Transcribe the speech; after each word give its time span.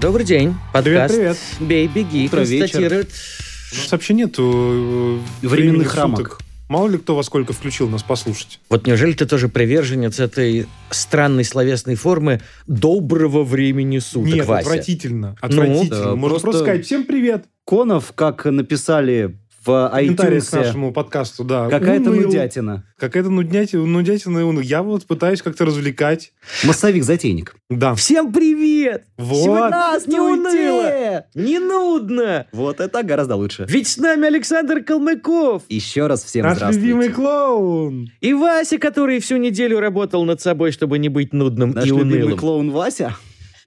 Добрый 0.00 0.24
день. 0.24 0.54
Подкаст 0.72 1.14
Привет, 1.14 1.36
«Бей, 1.60 1.86
беги» 1.86 2.26
Утро, 2.26 2.40
вечер. 2.40 2.60
констатирует... 2.72 3.10
У 3.72 3.76
нас 3.76 3.92
вообще 3.92 4.14
нету 4.14 5.20
э, 5.42 5.46
Временных 5.46 5.94
рамок. 5.94 6.18
суток. 6.18 6.38
Мало 6.68 6.88
ли 6.88 6.96
кто 6.96 7.14
во 7.14 7.22
сколько 7.22 7.52
включил 7.52 7.86
нас 7.88 8.02
послушать. 8.02 8.60
Вот 8.70 8.86
неужели 8.86 9.12
ты 9.12 9.26
тоже 9.26 9.48
приверженец 9.48 10.18
этой 10.18 10.66
странной 10.90 11.44
словесной 11.44 11.96
формы 11.96 12.40
«доброго 12.66 13.44
времени 13.44 13.98
суток», 13.98 14.32
Нет, 14.32 14.46
Вася? 14.46 14.68
отвратительно. 14.70 15.36
Отвратительно. 15.40 15.90
да, 15.90 16.14
Можно 16.14 16.28
просто... 16.28 16.40
просто 16.46 16.60
сказать 16.62 16.86
всем 16.86 17.04
привет. 17.04 17.44
Конов, 17.66 18.12
как 18.14 18.46
написали 18.46 19.36
в 19.64 19.90
Комментарий 19.92 20.40
к 20.40 20.42
iTunes, 20.42 20.56
нашему 20.56 20.92
подкасту, 20.92 21.44
да. 21.44 21.68
какая-то 21.68 22.10
Уныл. 22.10 22.22
нудятина. 22.26 22.84
Какая-то 22.98 23.28
нудятина, 23.28 23.84
нудятина 23.84 24.46
уныл. 24.46 24.62
Я 24.62 24.82
вот 24.82 25.04
пытаюсь 25.06 25.42
как-то 25.42 25.66
развлекать. 25.66 26.32
Массовик-затейник. 26.64 27.54
Да. 27.68 27.94
Всем 27.94 28.32
привет! 28.32 29.04
Вот. 29.18 29.70
Нас 29.70 30.06
не 30.06 30.18
уныло! 30.18 31.24
Не 31.34 31.58
нудно! 31.58 32.46
Вот 32.52 32.80
это 32.80 33.02
гораздо 33.02 33.36
лучше. 33.36 33.66
Ведь 33.68 33.86
с 33.88 33.98
нами 33.98 34.26
Александр 34.28 34.82
Калмыков 34.82 35.64
Еще 35.68 36.06
раз 36.06 36.24
всем 36.24 36.46
Наш 36.46 36.56
здравствуйте. 36.56 36.86
любимый 36.88 37.08
клоун. 37.10 38.08
и 38.20 38.32
Вася, 38.32 38.78
который 38.78 39.20
всю 39.20 39.36
неделю 39.36 39.78
работал 39.80 40.24
над 40.24 40.40
собой, 40.40 40.72
чтобы 40.72 40.98
не 40.98 41.08
быть 41.10 41.32
нудным 41.34 41.72
Наш 41.72 41.84
и 41.84 41.88
любимый 41.88 42.16
унылым. 42.22 42.38
клоун 42.38 42.70
Вася. 42.70 43.14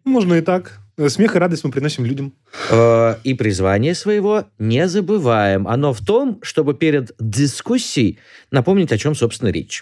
Можно 0.03 0.35
и 0.35 0.41
так. 0.41 0.79
Э, 0.97 1.09
Смех 1.09 1.35
и 1.35 1.39
радость 1.39 1.63
мы 1.63 1.71
приносим 1.71 2.05
людям. 2.05 2.33
Э, 2.69 3.15
И 3.23 3.33
призвание 3.33 3.95
своего 3.95 4.45
не 4.59 4.87
забываем. 4.87 5.67
Оно 5.67 5.93
в 5.93 6.01
том, 6.01 6.39
чтобы 6.41 6.73
перед 6.73 7.15
дискуссией 7.19 8.19
напомнить, 8.51 8.91
о 8.91 8.97
чем, 8.97 9.15
собственно, 9.15 9.49
речь. 9.49 9.81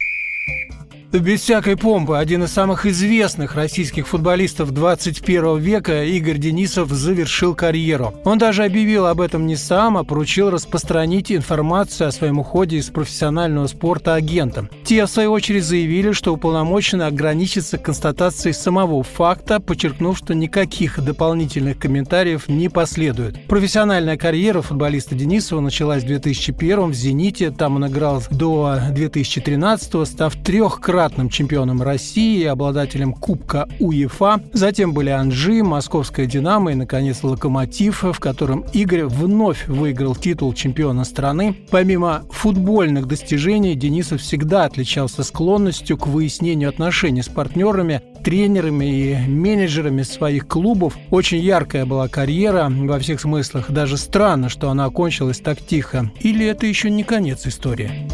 Без 1.14 1.42
всякой 1.42 1.76
помпы, 1.76 2.16
один 2.16 2.45
из 2.45 2.54
самых 2.54 2.86
известных 2.86 3.56
российских 3.56 4.08
футболистов 4.08 4.72
21 4.72 5.58
века 5.58 6.06
Игорь 6.06 6.38
Денисов 6.38 6.90
завершил 6.90 7.54
карьеру. 7.54 8.14
Он 8.23 8.38
даже 8.38 8.64
объявил 8.64 9.06
об 9.06 9.20
этом 9.20 9.45
не 9.45 9.58
сам, 9.58 9.98
а 9.98 10.06
поручил 10.06 10.50
распространить 10.50 11.30
информацию 11.30 12.08
о 12.08 12.12
своем 12.14 12.39
уходе 12.39 12.78
из 12.78 12.89
профессионального 12.89 13.67
спорта 13.67 14.16
агентам. 14.16 14.70
Те, 14.86 15.06
в 15.06 15.09
свою 15.09 15.34
очередь, 15.34 15.66
заявили, 15.66 16.14
что 16.14 16.34
уполномочены 16.34 17.04
ограничиться 17.04 17.78
констатацией 17.78 18.54
самого 18.54 19.04
факта, 19.04 19.59
подчеркнув, 19.59 20.17
что 20.17 20.34
никаких 20.34 21.04
дополнительных 21.04 21.78
комментариев 21.78 22.48
не 22.48 22.70
последует. 22.70 23.48
Профессиональная 23.48 24.16
карьера 24.16 24.62
футболиста 24.62 25.14
Денисова 25.14 25.59
началась 25.59 26.04
в 26.04 26.08
2001 26.08 26.89
в 26.89 26.94
«Зените». 26.94 27.52
Там 27.52 27.76
он 27.76 27.88
играл 27.88 28.23
до 28.32 28.80
2013 28.92 30.08
став 30.08 30.36
трехкратным 30.36 31.01
чемпионом 31.30 31.82
России 31.82 32.42
и 32.42 32.46
обладателем 32.46 33.14
Кубка 33.14 33.68
УЕФА. 33.80 34.42
Затем 34.54 34.94
были 34.94 35.10
Анжи, 35.10 35.64
Московская 35.64 36.26
«Динамо» 36.26 36.72
и, 36.72 36.76
наконец, 36.76 37.24
«Локомотив», 37.24 38.04
в 38.04 38.20
котором 38.20 38.66
Игорь 38.74 39.06
вновь 39.06 39.68
выиграл 39.68 40.16
титул 40.16 40.54
чемпиона 40.54 41.04
страны. 41.04 41.56
Помимо 41.72 42.24
футбольных 42.32 43.08
достижений, 43.08 43.76
Денисов 43.76 44.22
всегда 44.22 44.66
отличался 44.66 45.23
склонностью 45.23 45.98
к 45.98 46.08
выяснению 46.08 46.70
отношений 46.70 47.22
с 47.22 47.30
партнерами, 47.30 48.02
тренерами 48.23 48.86
и 48.86 49.28
менеджерами 49.28 50.04
своих 50.04 50.48
клубов. 50.48 50.98
Очень 51.10 51.40
яркая 51.40 51.86
была 51.86 52.08
карьера 52.08 52.70
во 52.70 53.00
всех 53.00 53.22
смыслах. 53.22 53.72
Даже 53.72 53.98
странно, 53.98 54.50
что 54.50 54.70
она 54.70 54.86
окончилась 54.86 55.40
так 55.40 55.60
тихо. 55.60 56.11
Или 56.20 56.45
это 56.45 56.66
еще 56.66 56.90
не 56.90 57.04
конец 57.04 57.48
истории? 57.48 58.08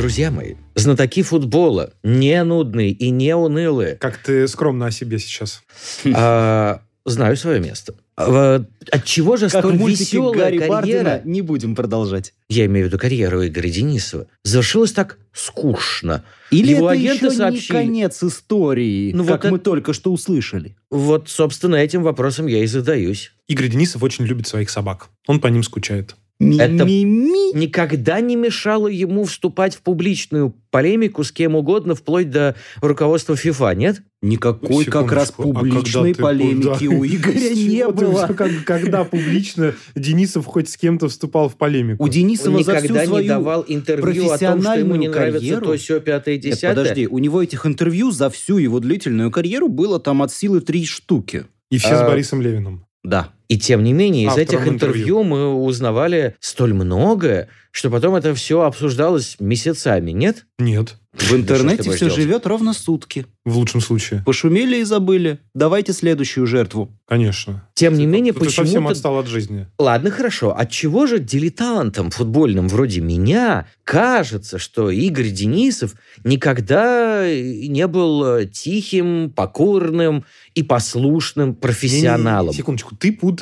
Друзья 0.00 0.30
мои, 0.30 0.54
знатоки 0.76 1.22
футбола, 1.22 1.92
не 2.02 2.42
нудные 2.42 2.90
и 2.90 3.10
не 3.10 3.36
унылые, 3.36 3.96
Как 3.96 4.16
ты 4.16 4.48
скромно 4.48 4.86
о 4.86 4.90
себе 4.90 5.18
сейчас. 5.18 5.62
а, 6.14 6.80
знаю 7.04 7.36
свое 7.36 7.60
место. 7.60 7.92
А, 8.16 8.64
От 8.90 9.04
чего 9.04 9.36
же 9.36 9.50
Как 9.50 9.62
столь 9.62 9.76
веселая 9.76 10.38
Гарри 10.38 10.56
карьера, 10.58 10.70
Бардина 10.72 11.20
не 11.24 11.42
будем 11.42 11.74
продолжать. 11.74 12.32
я 12.48 12.64
имею 12.64 12.86
в 12.86 12.88
виду 12.88 12.98
карьеру 12.98 13.46
Игоря 13.46 13.68
Денисова, 13.68 14.26
завершилась 14.42 14.92
так 14.92 15.18
скучно? 15.34 16.24
Или 16.50 16.70
Его 16.70 16.90
это 16.90 16.98
агенты 16.98 17.26
еще 17.26 17.36
сообщили. 17.36 17.76
не 17.76 17.82
конец 17.84 18.22
истории, 18.22 19.12
Ну, 19.12 19.26
как 19.26 19.44
вот 19.44 19.50
мы 19.50 19.56
это- 19.58 19.64
только 19.66 19.92
что 19.92 20.14
услышали. 20.14 20.76
Вот, 20.90 21.28
собственно, 21.28 21.76
этим 21.76 22.02
вопросом 22.04 22.46
я 22.46 22.62
и 22.64 22.66
задаюсь. 22.66 23.32
Игорь 23.48 23.68
Денисов 23.68 24.02
очень 24.02 24.24
любит 24.24 24.46
своих 24.46 24.70
собак. 24.70 25.08
Он 25.26 25.40
по 25.40 25.48
ним 25.48 25.62
скучает. 25.62 26.16
Это- 26.40 26.84
Ми-ми-ми. 26.86 27.52
Никогда 27.52 28.20
не 28.20 28.34
мешало 28.34 28.86
ему 28.88 29.24
вступать 29.24 29.74
в 29.74 29.82
публичную 29.82 30.54
полемику 30.70 31.22
с 31.22 31.32
кем 31.32 31.54
угодно, 31.54 31.94
вплоть 31.94 32.30
до 32.30 32.56
руководства 32.80 33.36
ФИФА, 33.36 33.74
нет? 33.74 34.02
Никакой 34.22 34.84
как 34.86 35.12
раз 35.12 35.28
Секундочку, 35.28 35.58
а 35.58 35.60
публичной 35.60 36.14
ты- 36.14 36.22
полемики 36.22 36.88
да. 36.88 36.94
у 36.96 37.04
Игоря 37.04 37.38
С 37.54 37.56
не 37.56 37.84
ты 37.84 37.88
было. 37.92 38.26
как- 38.34 38.64
Когда 38.64 39.04
публично 39.04 39.74
Денисов 39.94 40.46
хоть 40.46 40.68
с 40.70 40.76
кем-то 40.76 41.08
вступал 41.08 41.48
в 41.50 41.56
полемику? 41.56 42.04
У 42.04 42.08
Денисова 42.08 42.56
Он 42.58 42.64
за 42.64 42.72
всю 42.76 42.82
никогда 42.84 43.00
не 43.02 43.06
свою 43.08 43.28
давал 43.28 43.64
интервью 43.68 44.30
о 44.30 44.38
том, 44.38 44.62
что 44.62 44.74
ему 44.74 44.96
не 44.96 45.08
профессиональную 45.08 45.10
нравится 45.10 45.38
карьеру. 45.40 45.66
то, 45.66 45.76
все, 45.76 46.00
пятое, 46.00 46.34
Нет, 46.36 46.42
десятое. 46.44 46.74
подожди, 46.74 47.06
у 47.06 47.18
него 47.18 47.42
этих 47.42 47.66
интервью 47.66 48.10
за 48.12 48.30
всю 48.30 48.56
его 48.58 48.80
длительную 48.80 49.30
карьеру 49.30 49.68
было 49.68 49.98
там 50.00 50.22
от 50.22 50.32
силы 50.32 50.60
три 50.60 50.86
штуки. 50.86 51.44
И 51.70 51.78
все 51.78 51.96
с 51.96 52.00
А, 52.00 52.06
Борисом 52.08 52.40
Левиным. 52.40 52.86
Да. 53.04 53.30
И 53.50 53.58
тем 53.58 53.82
не 53.82 53.92
менее, 53.92 54.26
из 54.26 54.28
Автором 54.28 54.44
этих 54.44 54.68
интервью 54.68 55.00
интервью. 55.00 55.22
мы 55.24 55.54
узнавали 55.64 56.36
столь 56.38 56.72
многое, 56.72 57.48
что 57.72 57.90
потом 57.90 58.14
это 58.14 58.32
все 58.32 58.62
обсуждалось 58.62 59.36
месяцами, 59.40 60.12
нет? 60.12 60.46
Нет, 60.60 60.96
В 61.12 61.32
интернете 61.34 61.90
все 61.90 62.06
делать? 62.06 62.14
живет 62.14 62.46
ровно 62.46 62.72
сутки. 62.72 63.26
в 63.44 63.56
лучшем 63.56 63.80
случае. 63.80 64.22
Пошумели 64.26 64.76
и 64.78 64.84
забыли. 64.84 65.38
Давайте 65.54 65.92
следующую 65.92 66.46
жертву. 66.46 66.96
Конечно. 67.08 67.66
Тем 67.74 67.94
не 67.94 68.06
менее, 68.06 68.32
ты 68.32 68.44
совсем 68.44 68.64
почему-то... 68.66 68.92
отстал 68.92 69.18
от 69.18 69.26
жизни. 69.26 69.66
Ладно, 69.78 70.10
хорошо. 70.10 70.54
От 70.56 70.70
чего 70.70 71.06
же 71.06 71.18
дилетантам 71.18 72.10
футбольным 72.10 72.68
вроде 72.68 73.00
меня 73.00 73.66
кажется, 73.82 74.58
что 74.58 74.90
Игорь 74.90 75.30
Денисов 75.30 75.94
никогда 76.22 77.26
не 77.28 77.86
был 77.86 78.24
э, 78.24 78.46
тихим, 78.46 79.32
покорным 79.34 80.24
и 80.54 80.62
послушным 80.62 81.54
профессионалом? 81.54 82.46
Не-не-не, 82.46 82.56
Секундочку, 82.58 82.94
ты 82.94 83.12
путаешь 83.12 83.39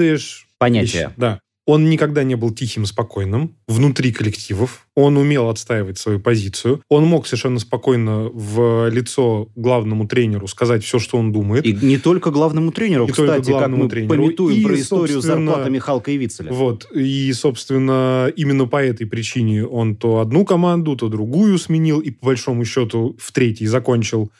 Понятие. 0.58 1.02
вещи. 1.02 1.14
Да. 1.16 1.40
Он 1.68 1.90
никогда 1.90 2.22
не 2.24 2.34
был 2.34 2.50
тихим, 2.50 2.86
спокойным 2.86 3.54
внутри 3.66 4.10
коллективов. 4.10 4.88
Он 4.94 5.18
умел 5.18 5.50
отстаивать 5.50 5.98
свою 5.98 6.18
позицию. 6.18 6.82
Он 6.88 7.04
мог 7.04 7.26
совершенно 7.26 7.58
спокойно 7.58 8.30
в 8.32 8.88
лицо 8.88 9.50
главному 9.54 10.08
тренеру 10.08 10.48
сказать 10.48 10.82
все, 10.82 10.98
что 10.98 11.18
он 11.18 11.30
думает. 11.30 11.66
И 11.66 11.74
не 11.74 11.98
только 11.98 12.30
главному 12.30 12.72
тренеру, 12.72 13.04
Не 13.04 13.12
только 13.12 13.32
кстати, 13.32 13.44
как 13.48 13.58
главному 13.58 13.84
мы 13.84 13.90
тренеру. 13.90 14.14
пометуем 14.14 14.58
И, 14.58 14.64
про 14.64 14.74
историю 14.76 15.20
зарплаты 15.20 15.68
Михалка 15.68 16.10
и 16.10 16.16
Вицеля. 16.16 16.50
Вот. 16.50 16.90
И, 16.94 17.30
собственно, 17.34 18.32
именно 18.34 18.66
по 18.66 18.82
этой 18.82 19.06
причине 19.06 19.66
он 19.66 19.94
то 19.94 20.20
одну 20.20 20.46
команду, 20.46 20.96
то 20.96 21.10
другую 21.10 21.58
сменил, 21.58 22.00
и 22.00 22.10
по 22.10 22.28
большому 22.28 22.64
счету 22.64 23.14
в 23.20 23.30
третьей 23.30 23.66
закончил. 23.66 24.32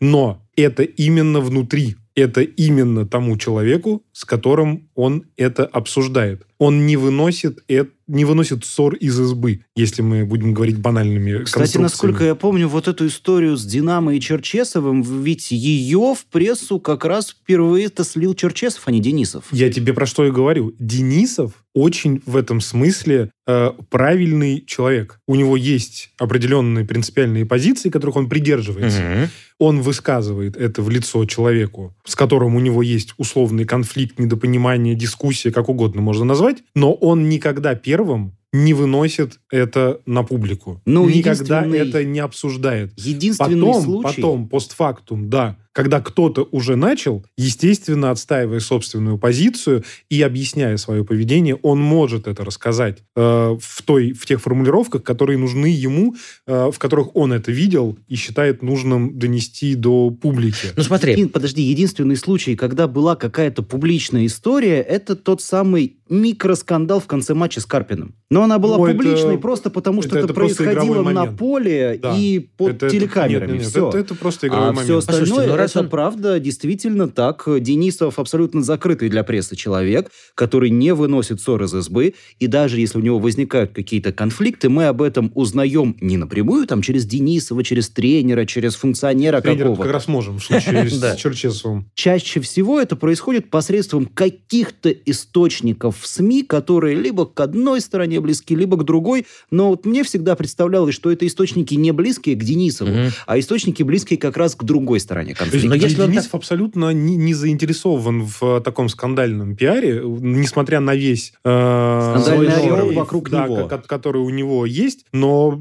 Но 0.00 0.42
это 0.54 0.82
именно 0.82 1.40
внутри. 1.40 1.96
Это 2.14 2.42
именно 2.42 3.06
тому 3.06 3.36
человеку, 3.36 4.03
с 4.14 4.24
которым 4.24 4.88
он 4.94 5.24
это 5.36 5.66
обсуждает. 5.66 6.46
Он 6.58 6.86
не 6.86 6.96
выносит, 6.96 7.58
э- 7.68 7.86
не 8.06 8.24
выносит 8.24 8.64
ссор 8.64 8.94
из 8.94 9.18
избы, 9.20 9.64
если 9.74 10.02
мы 10.02 10.24
будем 10.24 10.54
говорить 10.54 10.78
банальными 10.78 11.42
Кстати, 11.42 11.78
насколько 11.78 12.24
я 12.24 12.36
помню, 12.36 12.68
вот 12.68 12.86
эту 12.86 13.08
историю 13.08 13.56
с 13.56 13.64
Динамо 13.64 14.14
и 14.14 14.20
Черчесовым, 14.20 15.02
ведь 15.02 15.50
ее 15.50 16.14
в 16.14 16.24
прессу 16.26 16.78
как 16.78 17.04
раз 17.04 17.30
впервые-то 17.30 18.04
слил 18.04 18.34
Черчесов, 18.34 18.82
а 18.86 18.92
не 18.92 19.00
Денисов. 19.00 19.46
Я 19.50 19.70
тебе 19.70 19.92
про 19.92 20.06
что 20.06 20.24
и 20.24 20.30
говорю. 20.30 20.74
Денисов 20.78 21.64
очень 21.74 22.22
в 22.24 22.36
этом 22.36 22.60
смысле 22.60 23.30
э, 23.46 23.72
правильный 23.90 24.64
человек. 24.64 25.18
У 25.26 25.34
него 25.34 25.56
есть 25.56 26.12
определенные 26.18 26.84
принципиальные 26.84 27.46
позиции, 27.46 27.90
которых 27.90 28.14
он 28.16 28.28
придерживается. 28.28 29.00
Мгм. 29.00 29.28
Он 29.58 29.82
высказывает 29.82 30.56
это 30.56 30.82
в 30.82 30.90
лицо 30.90 31.24
человеку, 31.26 31.94
с 32.04 32.14
которым 32.14 32.54
у 32.54 32.60
него 32.60 32.82
есть 32.82 33.14
условный 33.18 33.64
конфликт, 33.64 34.03
недопонимание, 34.18 34.94
дискуссия, 34.94 35.50
как 35.50 35.68
угодно 35.68 36.00
можно 36.00 36.24
назвать, 36.24 36.58
но 36.74 36.92
он 36.92 37.28
никогда 37.28 37.74
первым 37.74 38.36
не 38.52 38.72
выносит 38.72 39.40
это 39.50 40.00
на 40.06 40.22
публику. 40.22 40.80
Ну, 40.86 41.08
никогда 41.08 41.66
это 41.66 42.04
не 42.04 42.20
обсуждает. 42.20 42.92
Единственный 42.96 43.60
Потом, 43.60 43.82
случай... 43.82 44.16
потом, 44.16 44.48
постфактум, 44.48 45.28
да, 45.28 45.58
Когда 45.74 46.00
кто-то 46.00 46.48
уже 46.52 46.76
начал, 46.76 47.24
естественно, 47.36 48.12
отстаивая 48.12 48.60
собственную 48.60 49.18
позицию 49.18 49.82
и 50.08 50.22
объясняя 50.22 50.76
свое 50.76 51.04
поведение, 51.04 51.56
он 51.56 51.80
может 51.80 52.28
это 52.28 52.44
рассказать 52.44 52.98
э, 53.16 53.20
в, 53.60 53.82
той, 53.82 54.12
в 54.12 54.24
тех 54.24 54.40
формулировках, 54.40 55.02
которые 55.02 55.36
нужны 55.36 55.66
ему, 55.66 56.14
э, 56.46 56.70
в 56.72 56.78
которых 56.78 57.16
он 57.16 57.32
это 57.32 57.50
видел 57.50 57.98
и 58.06 58.14
считает 58.14 58.62
нужным 58.62 59.18
донести 59.18 59.74
до 59.74 60.10
публики. 60.10 60.68
Ну 60.76 60.82
смотри, 60.84 61.14
Един- 61.14 61.28
подожди, 61.28 61.62
единственный 61.62 62.16
случай, 62.16 62.54
когда 62.54 62.86
была 62.86 63.16
какая-то 63.16 63.64
публичная 63.64 64.26
история, 64.26 64.80
это 64.80 65.16
тот 65.16 65.42
самый 65.42 65.96
микроскандал 66.10 67.00
в 67.00 67.06
конце 67.06 67.34
матча 67.34 67.60
с 67.60 67.66
Карпиным. 67.66 68.14
Но 68.30 68.42
она 68.42 68.58
была 68.58 68.76
Ну, 68.78 68.86
это- 68.86 68.96
публичной 68.96 69.38
просто 69.38 69.70
потому, 69.70 70.02
что 70.02 70.10
это- 70.10 70.18
это, 70.18 70.24
это 70.26 70.34
происходило 70.34 71.02
на 71.02 71.26
поле 71.26 71.98
Да. 72.02 72.16
и 72.16 72.38
под 72.40 72.72
Это- 72.76 72.86
это- 72.86 72.94
телекамерами. 72.96 73.52
нет, 73.52 73.60
нет, 73.62 73.70
все. 73.70 73.88
Это, 73.88 73.98
это 73.98 74.14
просто 74.14 74.46
игровой 74.48 74.64
А 74.68 74.70
момент. 74.72 74.84
все 74.84 74.98
остальное, 74.98 75.20
Послушайте, 75.24 75.50
ну, 75.52 75.56
раз 75.56 75.70
это 75.70 75.80
он- 75.80 75.88
правда, 75.88 76.40
действительно 76.40 77.08
так. 77.08 77.48
Денисов 77.60 78.18
абсолютно 78.18 78.62
закрытый 78.62 79.08
для 79.08 79.22
прессы 79.24 79.56
человек, 79.56 80.10
который 80.34 80.70
не 80.70 80.92
выносит 80.94 81.40
ссор 81.40 81.62
из 81.62 81.74
избы, 81.74 82.14
и 82.38 82.46
даже 82.46 82.80
если 82.80 82.98
у 82.98 83.02
него 83.02 83.18
возникают 83.18 83.72
какие-то 83.72 84.12
конфликты, 84.12 84.68
мы 84.68 84.86
об 84.86 85.00
этом 85.02 85.30
узнаем 85.34 85.96
не 86.00 86.16
напрямую, 86.16 86.66
там, 86.66 86.82
через 86.82 87.04
Денисова, 87.06 87.62
через 87.64 87.88
тренера, 87.88 88.44
через 88.46 88.74
функционера 88.74 89.40
Тренера 89.40 89.58
какого-то. 89.64 89.82
как 89.84 89.92
раз 89.92 90.08
можем, 90.08 90.38
в 90.38 90.44
случае 90.44 90.88
с 90.90 91.16
Черчесовым. 91.16 91.90
Чаще 91.94 92.40
всего 92.40 92.80
это 92.80 92.96
происходит 92.96 93.50
посредством 93.50 94.06
каких-то 94.06 94.90
источников 94.90 95.93
в 95.98 96.06
СМИ, 96.06 96.42
которые 96.42 96.94
либо 97.00 97.26
к 97.26 97.38
одной 97.40 97.80
стороне 97.80 98.20
близки, 98.20 98.54
либо 98.54 98.76
к 98.76 98.84
другой. 98.84 99.26
Но 99.50 99.70
вот 99.70 99.86
мне 99.86 100.02
всегда 100.04 100.34
представлялось, 100.36 100.94
что 100.94 101.10
это 101.10 101.26
источники 101.26 101.74
не 101.74 101.92
близкие 101.92 102.36
к 102.36 102.42
Денисову, 102.44 102.90
Мгм. 102.90 103.10
а 103.26 103.38
источники 103.38 103.82
близкие 103.82 104.18
как 104.18 104.36
раз 104.36 104.54
к 104.54 104.64
другой 104.64 105.00
стороне 105.00 105.34
конфликта. 105.34 105.68
Но 105.68 105.74
если 105.74 106.06
Денисов 106.06 106.34
абсолютно 106.34 106.90
не, 106.92 107.16
не 107.16 107.34
заинтересован 107.34 108.22
в 108.24 108.60
таком 108.60 108.88
скандальном 108.88 109.56
пиаре, 109.56 110.02
несмотря 110.04 110.80
на 110.80 110.94
весь... 110.94 111.32
э, 111.44 112.20
Скандальный 112.22 112.50
шлейф, 112.50 112.94
вокруг 112.96 113.30
да, 113.30 113.46
него. 113.46 113.66
ко- 113.68 113.78
который 113.78 114.22
у 114.22 114.30
него 114.30 114.66
есть, 114.66 115.04
но 115.12 115.60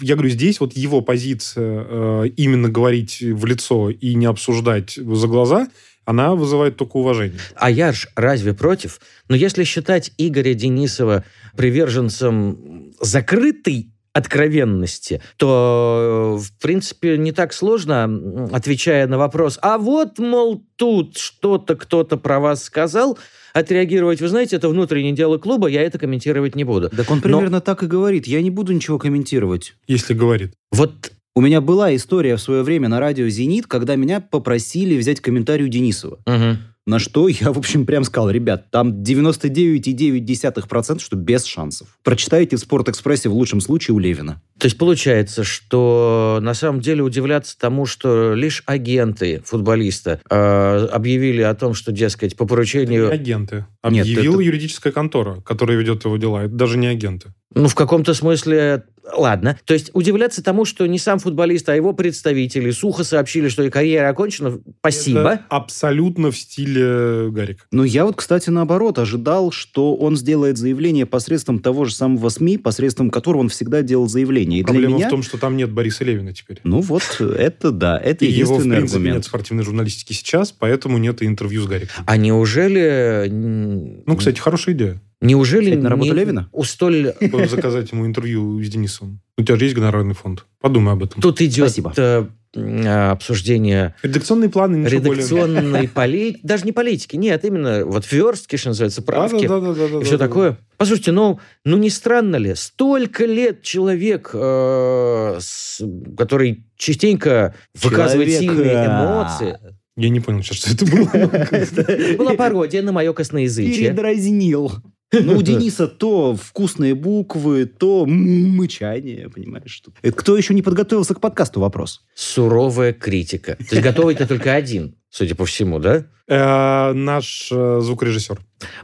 я 0.00 0.14
говорю, 0.14 0.30
здесь 0.30 0.60
вот 0.60 0.74
его 0.76 1.00
позиция 1.00 1.86
э, 1.88 2.28
именно 2.36 2.68
говорить 2.68 3.20
в 3.20 3.44
лицо 3.46 3.90
и 3.90 4.14
не 4.14 4.26
обсуждать 4.26 4.94
за 4.96 5.26
глаза, 5.28 5.68
она 6.08 6.34
вызывает 6.34 6.76
только 6.76 6.96
уважение. 6.96 7.38
А 7.54 7.70
я 7.70 7.92
ж 7.92 8.08
разве 8.16 8.54
против? 8.54 8.98
Но 9.28 9.36
если 9.36 9.64
считать 9.64 10.10
Игоря 10.16 10.54
Денисова 10.54 11.22
приверженцем 11.54 12.94
закрытой 12.98 13.92
откровенности, 14.14 15.20
то, 15.36 16.38
э, 16.38 16.42
в 16.42 16.62
принципе, 16.62 17.18
не 17.18 17.32
так 17.32 17.52
сложно, 17.52 18.48
отвечая 18.52 19.06
на 19.06 19.18
вопрос, 19.18 19.58
а 19.60 19.76
вот, 19.76 20.18
мол, 20.18 20.64
тут 20.76 21.18
что-то 21.18 21.76
кто-то 21.76 22.16
про 22.16 22.40
вас 22.40 22.64
сказал, 22.64 23.18
отреагировать, 23.52 24.22
вы 24.22 24.28
знаете, 24.28 24.56
это 24.56 24.70
внутреннее 24.70 25.12
дело 25.12 25.36
клуба, 25.36 25.68
я 25.68 25.82
это 25.82 25.98
комментировать 25.98 26.56
не 26.56 26.64
буду. 26.64 26.88
Так 26.88 27.10
он 27.10 27.20
примерно 27.20 27.60
так 27.60 27.82
и 27.82 27.86
говорит. 27.86 28.26
Я 28.26 28.40
не 28.40 28.50
буду 28.50 28.72
ничего 28.72 28.98
комментировать. 28.98 29.74
Если 29.86 30.14
говорит. 30.14 30.54
Вот 30.72 31.12
У 31.38 31.40
меня 31.40 31.60
была 31.60 31.94
история 31.94 32.34
в 32.34 32.40
свое 32.40 32.64
время 32.64 32.88
на 32.88 32.98
радио 32.98 33.28
«Зенит», 33.28 33.68
когда 33.68 33.94
меня 33.94 34.18
попросили 34.20 34.98
взять 34.98 35.20
комментарий 35.20 35.66
у 35.66 35.68
Денисова. 35.68 36.18
мгм. 36.26 36.58
На 36.84 36.98
что 36.98 37.28
я, 37.28 37.52
в 37.52 37.58
общем, 37.58 37.86
прям 37.86 38.02
сказал, 38.02 38.30
ребят, 38.30 38.70
там 38.72 39.02
99,9%, 39.04 41.00
что 41.00 41.16
без 41.16 41.44
шансов. 41.44 41.96
Прочитайте 42.02 42.56
в 42.56 42.60
«Спортэкспрессе» 42.60 43.28
в 43.28 43.34
лучшем 43.34 43.60
случае 43.60 43.94
у 43.94 44.00
Левина. 44.00 44.42
То 44.58 44.66
есть 44.66 44.78
получается, 44.78 45.44
что 45.44 46.40
на 46.42 46.54
самом 46.54 46.80
деле 46.80 47.02
удивляться 47.02 47.56
тому, 47.56 47.86
что 47.86 48.34
лишь 48.34 48.64
агенты 48.66 49.40
футболиста 49.44 50.20
э, 50.28 50.86
объявили 50.90 51.42
о 51.42 51.54
том, 51.54 51.74
что, 51.74 51.92
дескать, 51.92 52.36
по 52.36 52.42
Это 52.42 52.44
не 52.44 52.48
поручению... 52.48 53.12
агенты. 53.12 53.66
Нет, 53.88 54.06
Объявила 54.06 54.34
это- 54.34 54.42
юридическая 54.42 54.92
контора, 54.92 55.40
которая 55.42 55.76
ведет 55.78 56.04
его 56.04 56.16
дела. 56.16 56.46
Это 56.46 56.54
даже 56.54 56.78
не 56.78 56.88
агенты. 56.88 57.32
Ну, 57.54 57.68
в 57.68 57.74
каком-то 57.74 58.14
смысле... 58.14 58.84
Ладно. 59.16 59.58
То 59.64 59.74
есть 59.74 59.90
удивляться 59.94 60.42
тому, 60.42 60.64
что 60.64 60.86
не 60.86 60.98
сам 60.98 61.18
футболист, 61.18 61.68
а 61.68 61.76
его 61.76 61.92
представители 61.92 62.70
сухо 62.70 63.04
сообщили, 63.04 63.48
что 63.48 63.62
и 63.62 63.70
карьера 63.70 64.08
окончена. 64.08 64.58
Спасибо. 64.80 65.20
Это 65.20 65.44
абсолютно 65.48 66.30
в 66.30 66.36
стиле 66.36 67.30
Гарика. 67.30 67.64
Но 67.70 67.84
я 67.84 68.04
вот, 68.04 68.16
кстати, 68.16 68.50
наоборот, 68.50 68.98
ожидал, 68.98 69.50
что 69.52 69.94
он 69.94 70.16
сделает 70.16 70.58
заявление 70.58 71.06
посредством 71.06 71.58
того 71.60 71.84
же 71.84 71.94
самого 71.94 72.28
СМИ, 72.28 72.58
посредством 72.58 73.10
которого 73.10 73.40
он 73.40 73.48
всегда 73.48 73.82
делал 73.82 74.08
заявление. 74.08 74.60
И 74.60 74.62
для 74.62 74.72
Проблема 74.72 74.96
меня... 74.96 75.06
в 75.08 75.10
том, 75.10 75.22
что 75.22 75.38
там 75.38 75.56
нет 75.56 75.70
Бориса 75.70 76.04
Левина 76.04 76.32
теперь. 76.32 76.60
Ну 76.64 76.80
вот, 76.80 77.02
это 77.20 77.70
да, 77.70 77.98
это 77.98 78.24
И 78.24 78.30
его, 78.30 78.54
в 78.54 78.58
единственный 78.58 78.76
принципе, 78.76 78.96
аргумент. 78.96 79.16
нет 79.16 79.24
в 79.24 79.28
спортивной 79.28 79.64
журналистики 79.64 80.12
сейчас, 80.12 80.52
поэтому 80.52 80.98
нет 80.98 81.22
и 81.22 81.26
интервью 81.26 81.62
с 81.62 81.66
Гариком. 81.66 82.04
А 82.06 82.16
неужели... 82.16 83.28
Ну, 83.28 84.16
кстати, 84.16 84.38
хорошая 84.38 84.74
идея. 84.74 85.00
Неужели 85.20 85.74
на 85.74 85.88
работу 85.90 86.12
не- 86.12 86.16
Левина? 86.18 86.48
у 86.52 86.64
столь... 86.64 87.14
Заказать 87.48 87.90
ему 87.92 88.06
интервью 88.06 88.62
с 88.62 88.68
Денисом. 88.68 89.20
У 89.36 89.42
тебя 89.42 89.56
же 89.56 89.64
есть 89.64 89.74
гонорарный 89.74 90.14
фонд. 90.14 90.46
Подумай 90.60 90.92
об 90.94 91.02
этом. 91.02 91.20
Тут 91.20 91.40
идет 91.40 91.70
Спасибо. 91.70 91.92
э, 91.96 92.26
а, 92.56 93.10
обсуждение 93.12 93.94
Редакционные 94.02 94.48
планы 94.48 94.76
ничего 94.76 95.00
более... 95.00 95.16
редакционной 95.16 95.88
политики. 95.88 96.40
Даже 96.42 96.64
не 96.64 96.72
политики, 96.72 97.16
нет, 97.16 97.44
именно 97.44 97.84
вот 97.84 98.10
верстки, 98.10 98.56
что 98.56 98.68
называется, 98.70 99.02
правки. 99.02 99.46
Да, 99.46 99.60
да, 99.60 99.72
да, 99.72 99.74
да, 99.74 99.88
да, 99.88 100.00
и 100.00 100.04
все 100.04 100.18
да, 100.18 100.26
такое. 100.26 100.58
Послушайте, 100.76 101.12
ну, 101.12 101.40
ну 101.64 101.76
не 101.76 101.90
странно 101.90 102.36
ли? 102.36 102.54
Столько 102.54 103.26
лет 103.26 103.62
человек, 103.62 104.30
э, 104.32 105.36
с- 105.40 105.82
который 106.16 106.64
частенько 106.76 107.54
выказывает 107.74 108.30
сильные 108.30 108.86
эмоции. 108.86 109.58
Я 109.96 110.10
не 110.10 110.20
понял 110.20 110.42
сейчас, 110.42 110.58
что 110.58 110.72
это 110.72 110.86
было. 110.86 111.08
Это 111.12 112.16
была 112.16 112.34
пародия 112.34 112.82
на 112.82 112.92
мое 112.92 113.12
косноязычие. 113.12 113.88
Передразнил. 113.88 114.72
Ну, 115.12 115.38
у 115.38 115.42
Дениса 115.42 115.86
то 115.88 116.34
вкусные 116.36 116.94
буквы, 116.94 117.64
то 117.66 118.04
мычание, 118.06 119.28
понимаешь. 119.28 119.70
что- 119.70 119.92
Это 120.02 120.16
кто 120.16 120.36
еще 120.36 120.54
не 120.54 120.62
подготовился 120.62 121.14
к 121.14 121.20
подкасту, 121.20 121.60
вопрос. 121.60 122.02
Суровая 122.14 122.92
критика. 122.92 123.56
То 123.56 123.64
есть 123.76 123.82
готовый-то 123.82 124.26
только 124.26 124.52
один, 124.54 124.96
судя 125.10 125.34
по 125.34 125.44
всему, 125.46 125.78
да? 125.78 126.06
Э, 126.28 126.92
Наш 126.92 127.48
э, 127.50 127.80
звукорежиссер. 127.82 128.38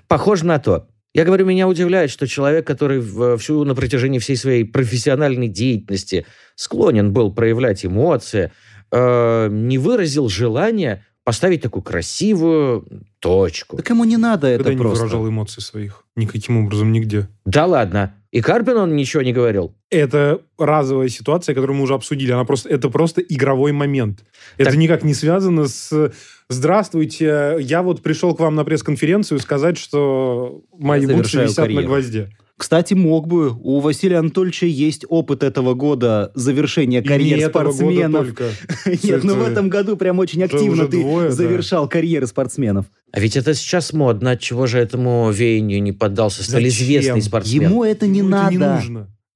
Похоже 0.08 0.46
на 0.46 0.58
то. 0.58 0.88
Я 1.12 1.24
говорю, 1.24 1.46
меня 1.46 1.68
удивляет, 1.68 2.10
что 2.10 2.26
человек, 2.26 2.66
который 2.66 3.00
всю 3.38 3.62
на 3.64 3.74
протяжении 3.76 4.18
всей 4.18 4.36
своей 4.36 4.64
профессиональной 4.64 5.46
деятельности 5.48 6.26
склонен 6.56 7.12
был 7.12 7.32
проявлять 7.32 7.84
эмоции, 7.86 8.50
э, 8.90 9.48
не 9.50 9.78
выразил 9.78 10.28
желания 10.28 11.04
поставить 11.24 11.62
такую 11.62 11.82
красивую 11.82 12.86
точку. 13.18 13.76
Так 13.78 13.88
ему 13.90 14.04
не 14.04 14.16
надо 14.16 14.46
это 14.48 14.64
Когда 14.64 14.74
не 14.74 14.78
просто. 14.80 15.04
выражал 15.04 15.28
эмоций 15.28 15.62
своих. 15.62 16.04
Никаким 16.16 16.58
образом 16.64 16.92
нигде. 16.92 17.28
Да 17.44 17.64
ладно. 17.66 18.14
И 18.30 18.40
Карпин 18.40 18.76
он 18.76 18.96
ничего 18.96 19.22
не 19.22 19.32
говорил. 19.32 19.74
Это 19.90 20.40
разовая 20.58 21.08
ситуация, 21.08 21.54
которую 21.54 21.76
мы 21.78 21.84
уже 21.84 21.94
обсудили. 21.94 22.32
Она 22.32 22.44
просто, 22.44 22.68
это 22.68 22.90
просто 22.90 23.20
игровой 23.22 23.72
момент. 23.72 24.24
Это 24.58 24.70
Так- 24.70 24.78
никак 24.78 25.02
не 25.04 25.14
связано 25.14 25.66
с 25.66 26.12
«Здравствуйте, 26.50 27.56
я 27.60 27.82
вот 27.82 28.02
пришел 28.02 28.34
к 28.34 28.40
вам 28.40 28.54
на 28.54 28.64
пресс-конференцию 28.64 29.38
сказать, 29.40 29.78
что 29.78 30.62
мои 30.78 31.06
Я 31.06 31.16
бутсы 31.16 31.42
висят 31.42 31.56
на 31.58 31.62
карьеру». 31.64 31.86
гвозде». 31.86 32.30
Кстати, 32.64 32.94
мог 32.94 33.28
бы. 33.28 33.50
У 33.50 33.80
Василия 33.80 34.20
Анатольевича 34.20 34.64
есть 34.64 35.04
опыт 35.10 35.42
этого 35.42 35.74
года 35.74 36.32
завершения 36.34 37.00
И 37.00 37.02
не 37.02 37.06
карьер 37.06 37.38
этого 37.50 37.64
года 37.64 37.76
спортсменов. 37.76 38.26
Нет, 39.02 39.22
ну 39.22 39.34
в 39.34 39.42
Это 39.42 39.50
этом 39.50 39.68
году 39.68 39.98
прям 39.98 40.18
очень 40.18 40.42
активно 40.42 40.86
ты 40.86 41.30
завершал 41.30 41.86
карьеры 41.90 42.26
спортсменов. 42.26 42.86
А 43.12 43.20
ведь 43.20 43.36
это 43.36 43.52
сейчас 43.52 43.92
модно. 43.92 44.30
От 44.30 44.40
чего 44.40 44.66
же 44.66 44.78
этому 44.78 45.30
веянию 45.30 45.82
не 45.82 45.92
поддался 45.92 46.42
столь 46.42 46.68
известный 46.68 47.20
спортсмен? 47.20 47.64
Ему 47.64 47.84
это 47.84 48.06
не 48.06 48.22
надо. 48.22 48.82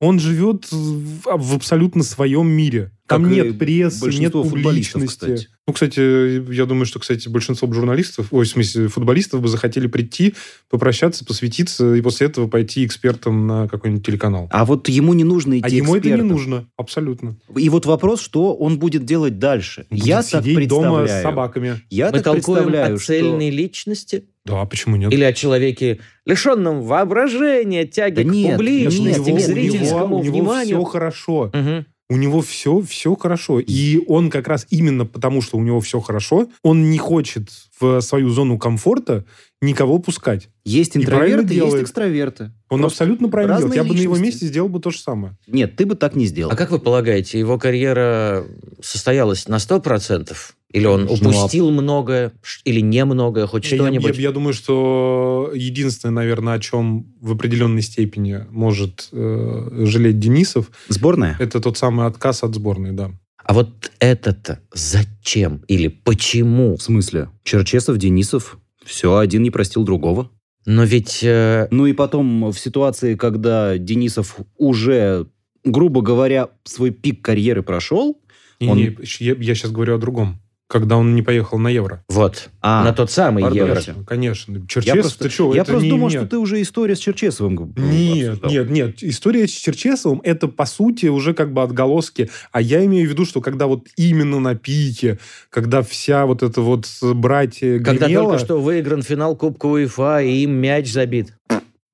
Он 0.00 0.21
живет 0.21 0.71
в, 0.71 1.25
в 1.25 1.55
абсолютно 1.55 2.05
своем 2.05 2.49
мире. 2.49 2.93
Там 3.09 3.25
Как 3.25 3.33
нет 3.33 3.59
прессы, 3.59 4.07
нет 4.11 4.33
публичности. 4.33 5.07
кстати. 5.09 5.49
Ну, 5.67 5.73
кстати, 5.73 6.52
я 6.55 6.67
думаю, 6.67 6.85
что, 6.87 6.99
кстати, 7.00 7.28
большинство 7.28 7.71
журналистов, 7.73 8.28
ой, 8.31 8.45
в 8.45 8.49
смысле, 8.49 8.88
футболистов 8.88 9.40
бы 9.40 9.49
захотели 9.49 9.87
прийти, 9.87 10.35
попрощаться, 10.71 11.25
посвятиться 11.25 11.95
и 11.95 12.02
после 12.02 12.26
этого 12.28 12.49
пойти 12.49 12.85
экспертом 12.85 13.47
на 13.47 13.67
какой-нибудь 13.67 14.05
телеканал. 14.07 14.49
А 14.52 14.64
вот 14.67 14.88
ему 14.88 15.14
не 15.14 15.25
нужно 15.25 15.59
идти 15.59 15.67
А 15.67 15.69
ему 15.71 15.97
это 15.97 16.07
не 16.07 16.12
экспертом. 16.12 16.28
нужно, 16.28 16.69
абсолютно. 16.76 17.37
И 17.57 17.69
вот 17.71 17.87
вопрос, 17.87 18.21
что 18.21 18.55
он 18.55 18.78
будет 18.78 19.05
делать 19.05 19.38
дальше. 19.38 19.87
Будет 19.90 20.05
Я 20.05 20.23
так 20.23 20.45
сидеть 20.45 20.69
дома 20.69 20.99
представляю. 20.99 21.09
с 21.09 21.23
собаками. 21.23 21.81
Я 21.90 22.11
Мы 22.12 22.21
так 22.21 22.35
представляю, 22.35 22.95
о 22.95 22.99
что- 22.99 23.07
цельной 23.07 23.50
личности? 23.50 24.25
Да, 24.49 24.64
почему 24.64 24.97
нет? 24.97 25.12
Или 25.12 25.25
о 25.25 25.33
человеке, 25.33 26.00
лишенном 26.25 26.83
воображения, 26.83 27.85
тяги 27.87 28.14
Да 28.17 28.23
к 28.23 28.26
нет, 28.26 28.57
публичности, 28.57 29.00
нет, 29.00 29.23
к 29.23 29.26
нет, 29.26 29.47
зрительскому 29.47 30.17
у 30.17 30.23
него, 30.25 30.33
вниманию? 30.33 30.76
все 30.78 30.85
хорошо. 30.85 31.50
Мгм. 31.52 31.87
У 32.11 32.17
него 32.17 32.40
все, 32.40 32.81
все 32.81 33.14
хорошо. 33.17 33.61
И 33.61 34.00
он 34.07 34.31
как 34.31 34.49
раз 34.49 34.67
именно 34.71 35.05
потому, 35.05 35.43
что 35.43 35.59
у 35.59 35.62
него 35.62 35.78
все 35.81 36.00
хорошо, 36.00 36.49
он 36.62 36.88
не 36.88 36.97
хочет 36.97 37.50
в 37.78 38.00
свою 38.00 38.31
зону 38.31 38.57
комфорта 38.59 39.26
никого 39.61 39.99
пускать. 39.99 40.49
Есть 40.64 40.97
И 40.97 41.00
правильно 41.05 41.43
интроверты, 41.43 41.55
есть 41.55 41.67
делает. 41.67 41.83
экстраверты. 41.83 42.52
Он 42.71 42.81
Просто 42.81 43.05
абсолютно 43.05 43.28
правильно 43.28 43.59
делает. 43.59 43.76
Я 43.76 43.85
бы 43.85 43.95
на 43.95 44.00
его 44.00 44.17
месте 44.17 44.47
сделал 44.47 44.71
бы 44.71 44.81
то 44.81 44.88
же 44.90 44.99
самое. 45.00 45.37
Нет, 45.47 45.76
ты 45.76 45.85
бы 45.85 45.97
так 45.97 46.17
не 46.17 46.25
сделал. 46.25 46.50
А 46.50 46.57
как 46.57 46.71
вы 46.71 46.78
полагаете, 46.78 47.38
его 47.38 47.59
карьера 47.59 48.47
состоялась 48.81 49.47
на 49.47 49.57
100%? 49.57 50.35
Или 50.72 50.84
он 50.84 51.04
Ну, 51.04 51.10
а- 51.10 51.14
упустил 51.14 51.70
многое, 51.70 52.32
или 52.64 52.80
немногое, 52.80 53.46
хоть 53.46 53.64
Я- 53.64 53.76
я- 53.76 53.82
что-нибудь? 53.84 54.16
Я, 54.16 54.22
я 54.25 54.32
думаю, 54.32 54.52
что 54.52 55.50
единственное, 55.54 56.12
наверное, 56.14 56.54
о 56.54 56.58
чем 56.60 57.06
в 57.22 57.32
определенной 57.32 57.80
степени 57.82 58.40
может 58.50 59.08
э, 59.12 59.84
жалеть 59.87 60.18
Денисов, 60.18 60.70
Сборная? 60.88 61.37
это 61.38 61.60
тот 61.60 61.78
самый 61.78 62.06
отказ 62.06 62.42
от 62.44 62.54
сборной, 62.54 62.92
да. 62.92 63.10
А 63.44 63.54
вот 63.54 63.90
это-то 63.98 64.60
зачем 64.75 65.62
или 65.68 65.88
почему? 65.88 66.76
В 66.76 66.82
смысле? 66.82 67.30
Черчесов, 67.44 67.96
Денисов, 67.96 68.58
все, 68.84 69.16
один 69.16 69.42
не 69.42 69.50
простил 69.50 69.84
другого. 69.84 70.30
Но 70.66 70.84
ведь 70.84 71.20
э, 71.22 71.68
Ну 71.70 71.87
и 71.87 71.94
потом 71.94 72.50
в 72.50 72.58
ситуации, 72.58 73.14
когда 73.14 73.78
Денисов 73.78 74.37
уже, 74.58 75.26
грубо 75.64 76.02
говоря, 76.02 76.50
свой 76.64 76.90
пик 76.90 77.22
карьеры 77.22 77.62
прошел, 77.62 78.20
Не, 78.60 78.68
Он- 78.68 78.76
не, 78.76 78.96
я, 79.20 79.34
я 79.38 79.54
сейчас 79.54 79.70
говорю 79.70 79.94
о 79.94 79.98
другом. 79.98 80.42
Когда 80.68 80.98
он 80.98 81.14
не 81.14 81.22
поехал 81.22 81.58
на 81.58 81.68
Евро. 81.68 82.04
вот, 82.10 82.50
А, 82.60 82.84
на 82.84 82.92
тот 82.92 83.10
самый 83.10 83.42
пардон. 83.42 83.56
евро. 83.68 83.75
Конечно, 83.75 84.04
конечно. 84.04 84.52
я 84.58 84.60
Черчесов, 84.68 85.00
просто, 85.00 85.25
ты 85.25 85.30
что, 85.30 85.54
я 85.54 85.62
это 85.62 85.70
просто 85.70 85.84
не 85.87 85.90
думал, 85.90 86.08
мне. 86.08 86.18
что 86.18 86.26
ты 86.26 86.37
уже 86.37 86.60
история 86.60 86.94
с 86.94 86.98
Черчесовым 86.98 87.72
Нет, 87.76 88.28
обсуждал. 88.34 88.50
нет, 88.50 88.70
нет. 88.70 89.02
История 89.02 89.48
с 89.48 89.50
Черчесовым 89.50 90.20
это, 90.25 90.46
по 90.46 90.66
сути, 90.66 91.06
уже 91.06 91.32
как 91.32 91.54
бы 91.54 91.62
отголоски. 91.62 92.28
А 92.52 92.60
я 92.60 92.84
имею 92.84 93.08
в 93.08 93.10
виду, 93.10 93.25
что 93.25 93.40
когда 93.40 93.66
вот 93.66 93.87
именно 93.96 94.40
на 94.40 94.54
пике, 94.56 95.18
когда 95.48 95.80
вся 95.82 96.26
вот 96.26 96.42
эта 96.42 96.60
вот 96.60 96.87
братья 97.14 97.78
Когда 97.80 98.06
гремела, 98.06 98.32
только 98.32 98.44
что 98.44 98.60
выигран 98.60 99.02
финал 99.02 99.37
Кубка 99.37 99.64
УЕФА, 99.66 100.20
и 100.22 100.42
им 100.42 100.50
мяч 100.52 100.92
забит. 100.92 101.32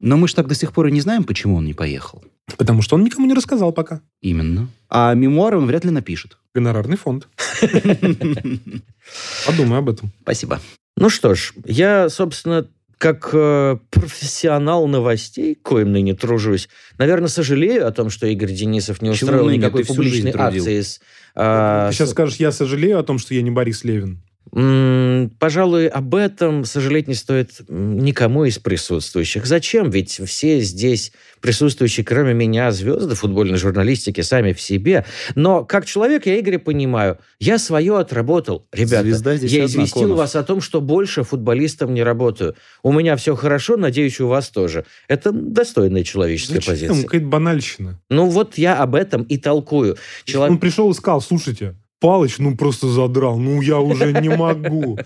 Но 0.07 0.19
мы 0.19 0.29
же 0.29 0.35
так 0.35 0.47
до 0.49 0.55
сих 0.55 0.73
пор 0.75 0.89
и 0.89 0.93
не 0.93 1.01
знаем, 1.01 1.25
почему 1.25 1.57
он 1.57 1.65
не 1.65 1.73
поехал. 1.73 2.23
Потому 2.59 2.83
что 2.83 2.97
он 2.97 3.05
никому 3.05 3.27
не 3.27 3.33
рассказал 3.33 3.73
пока. 3.73 4.03
Именно. 4.21 4.69
А 4.91 5.15
мемуары 5.15 5.57
он 5.57 5.65
вряд 5.67 5.87
ли 5.87 5.91
напишет. 5.91 6.37
Гонорарный 6.55 6.99
фонд. 6.99 7.27
Подумай 9.47 9.79
об 9.79 9.89
этом. 9.89 10.13
Спасибо. 10.23 10.61
Ну 10.99 11.09
что 11.09 11.35
ж, 11.35 11.55
я, 11.65 12.11
собственно, 12.11 12.69
как 12.99 13.31
э, 13.33 13.79
профессионал 13.91 14.87
новостей, 14.89 15.55
коим 15.55 15.93
ныне 15.93 16.15
тружусь, 16.15 16.69
наверное, 16.99 17.29
сожалею 17.29 17.87
о 17.87 17.91
том, 17.91 18.11
что 18.11 18.27
Игорь 18.27 18.53
Денисов 18.53 19.01
не 19.01 19.09
устроил 19.09 19.49
никакой 19.49 19.87
публичной 19.87 20.33
акции 20.33 20.83
с... 20.83 21.01
а, 21.35 21.89
Ты 21.89 21.97
сейчас 21.97 22.11
с- 22.11 22.13
скажешь, 22.13 22.37
я 22.37 22.53
сожалею 22.53 22.99
о 22.99 23.03
том, 23.03 23.19
что 23.19 23.35
я 23.35 23.41
не 23.41 23.51
Борис 23.51 23.85
Левин. 23.85 24.21
Пожалуй, 24.55 25.89
об 25.89 26.15
этом 26.15 26.65
сожалеть 26.65 27.09
не 27.09 27.15
стоит 27.15 27.61
никому 27.69 28.45
из 28.45 28.59
присутствующих. 28.61 29.47
Зачем? 29.47 29.91
Ведь 29.91 30.21
все 30.25 30.61
здесь 30.61 31.13
присутствующие, 31.41 32.05
кроме 32.07 32.35
меня, 32.35 32.71
звезды 32.71 33.17
футбольной 33.17 33.59
журналистики 33.59 34.21
сами 34.21 34.53
в 34.53 34.61
себе. 34.61 35.05
Но 35.35 35.65
как 35.65 35.87
человек 35.87 36.27
я 36.27 36.39
Игоря 36.39 36.59
понимаю. 36.61 37.19
Я 37.41 37.59
свое 37.59 37.99
отработал. 37.99 38.67
Ребята, 38.73 39.09
я 39.09 39.65
известил 39.65 40.15
вас 40.15 40.37
о 40.37 40.45
том, 40.45 40.61
что 40.61 40.81
больше 40.81 41.25
футболистом 41.25 41.93
не 41.93 42.05
работаю. 42.05 42.55
У 42.85 42.93
меня 42.93 43.17
все 43.17 43.35
хорошо, 43.35 43.77
надеюсь, 43.77 44.21
у 44.21 44.29
вас 44.29 44.51
тоже. 44.51 44.87
Это 45.09 45.33
достойная 45.33 46.05
человеческая 46.05 46.55
Зачем? 46.57 46.73
позиция. 46.73 47.03
Какая-то 47.03 47.27
банальщина. 47.27 48.01
Ну 48.09 48.27
вот 48.27 48.57
я 48.57 48.79
об 48.81 48.95
этом 48.95 49.25
и 49.25 49.37
толкую. 49.37 49.97
Чело- 50.25 50.47
Он 50.47 50.59
пришел 50.59 50.91
и 50.91 50.95
сказал, 50.95 51.21
слушайте, 51.21 51.75
Палыч, 52.05 52.37
ну 52.37 52.55
просто 52.55 52.89
задрал, 52.89 53.39
ну 53.39 53.63
я 53.63 53.81
уже 53.81 54.13
не 54.13 54.29
могу. 54.29 54.99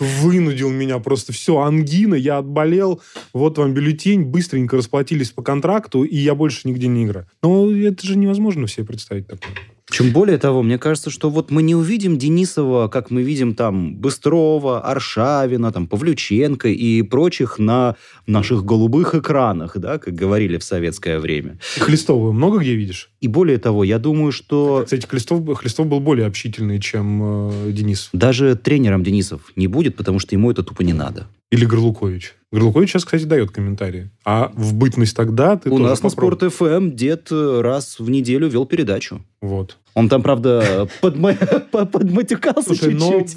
Вынудил 0.00 0.70
меня 0.70 0.98
просто. 1.00 1.34
Все, 1.34 1.58
ангина, 1.58 2.14
я 2.14 2.38
отболел, 2.38 3.02
вот 3.34 3.58
вам 3.58 3.74
бюллетень, 3.74 4.22
быстренько 4.22 4.78
расплатились 4.78 5.32
по 5.32 5.42
контракту, 5.42 6.02
и 6.02 6.16
я 6.16 6.34
больше 6.34 6.66
нигде 6.66 6.86
не 6.86 7.04
играю. 7.04 7.26
Но 7.42 7.70
это 7.70 8.06
же 8.06 8.16
невозможно 8.16 8.66
себе 8.68 8.86
представить 8.86 9.26
такое. 9.26 9.52
Чем 9.88 10.10
более 10.10 10.36
того, 10.36 10.62
мне 10.64 10.78
кажется, 10.78 11.10
что 11.10 11.30
вот 11.30 11.52
мы 11.52 11.62
не 11.62 11.76
увидим 11.76 12.18
Денисова, 12.18 12.88
как 12.88 13.12
мы 13.12 13.22
видим 13.22 13.54
там 13.54 13.94
Быстрова, 13.94 14.80
Аршавина, 14.80 15.70
там 15.70 15.86
Павлюченко 15.86 16.68
и 16.68 17.02
прочих 17.02 17.60
на 17.60 17.94
наших 18.26 18.64
голубых 18.64 19.14
экранах, 19.14 19.78
да, 19.78 19.98
как 19.98 20.12
говорили 20.14 20.58
в 20.58 20.64
советское 20.64 21.20
время. 21.20 21.58
Хлестова 21.78 22.32
много 22.32 22.58
где 22.58 22.74
видишь? 22.74 23.10
И 23.20 23.28
более 23.28 23.58
того, 23.58 23.84
я 23.84 23.98
думаю, 24.00 24.32
что 24.32 24.82
Кстати, 24.84 25.06
Хлестов, 25.06 25.42
был- 25.42 25.54
Хлестов 25.54 25.86
был 25.86 26.00
более 26.00 26.26
общительный, 26.26 26.80
чем 26.80 27.50
э, 27.50 27.70
Денис. 27.70 28.08
даже 28.12 28.56
тренером 28.56 29.04
Денисов 29.04 29.52
не 29.54 29.68
будет, 29.68 29.94
потому 29.96 30.18
что 30.18 30.34
ему 30.34 30.50
это 30.50 30.64
тупо 30.64 30.82
не 30.82 30.94
надо. 30.94 31.28
Или 31.52 31.64
Горлукович. 31.64 32.34
Горлукович 32.50 32.90
сейчас, 32.90 33.04
кстати, 33.04 33.22
дает 33.24 33.50
комментарии. 33.52 34.10
А 34.24 34.50
в 34.54 34.74
бытность 34.74 35.14
тогда 35.16 35.56
ты 35.56 35.70
У 35.70 35.78
нас 35.78 36.02
на. 36.02 36.10
Спорт 36.10 36.42
ФМ 36.42 36.90
дед 36.92 37.28
э, 37.30 37.60
раз 37.60 37.98
в 38.00 38.10
неделю 38.10 38.48
вел 38.48 38.66
передачу. 38.66 39.24
Вот. 39.40 39.78
Он 39.94 40.08
там, 40.08 40.22
правда, 40.22 40.88
подма- 41.02 41.60
по- 41.70 41.86
подматюкался 41.86 42.74
чуть-чуть. 42.76 43.36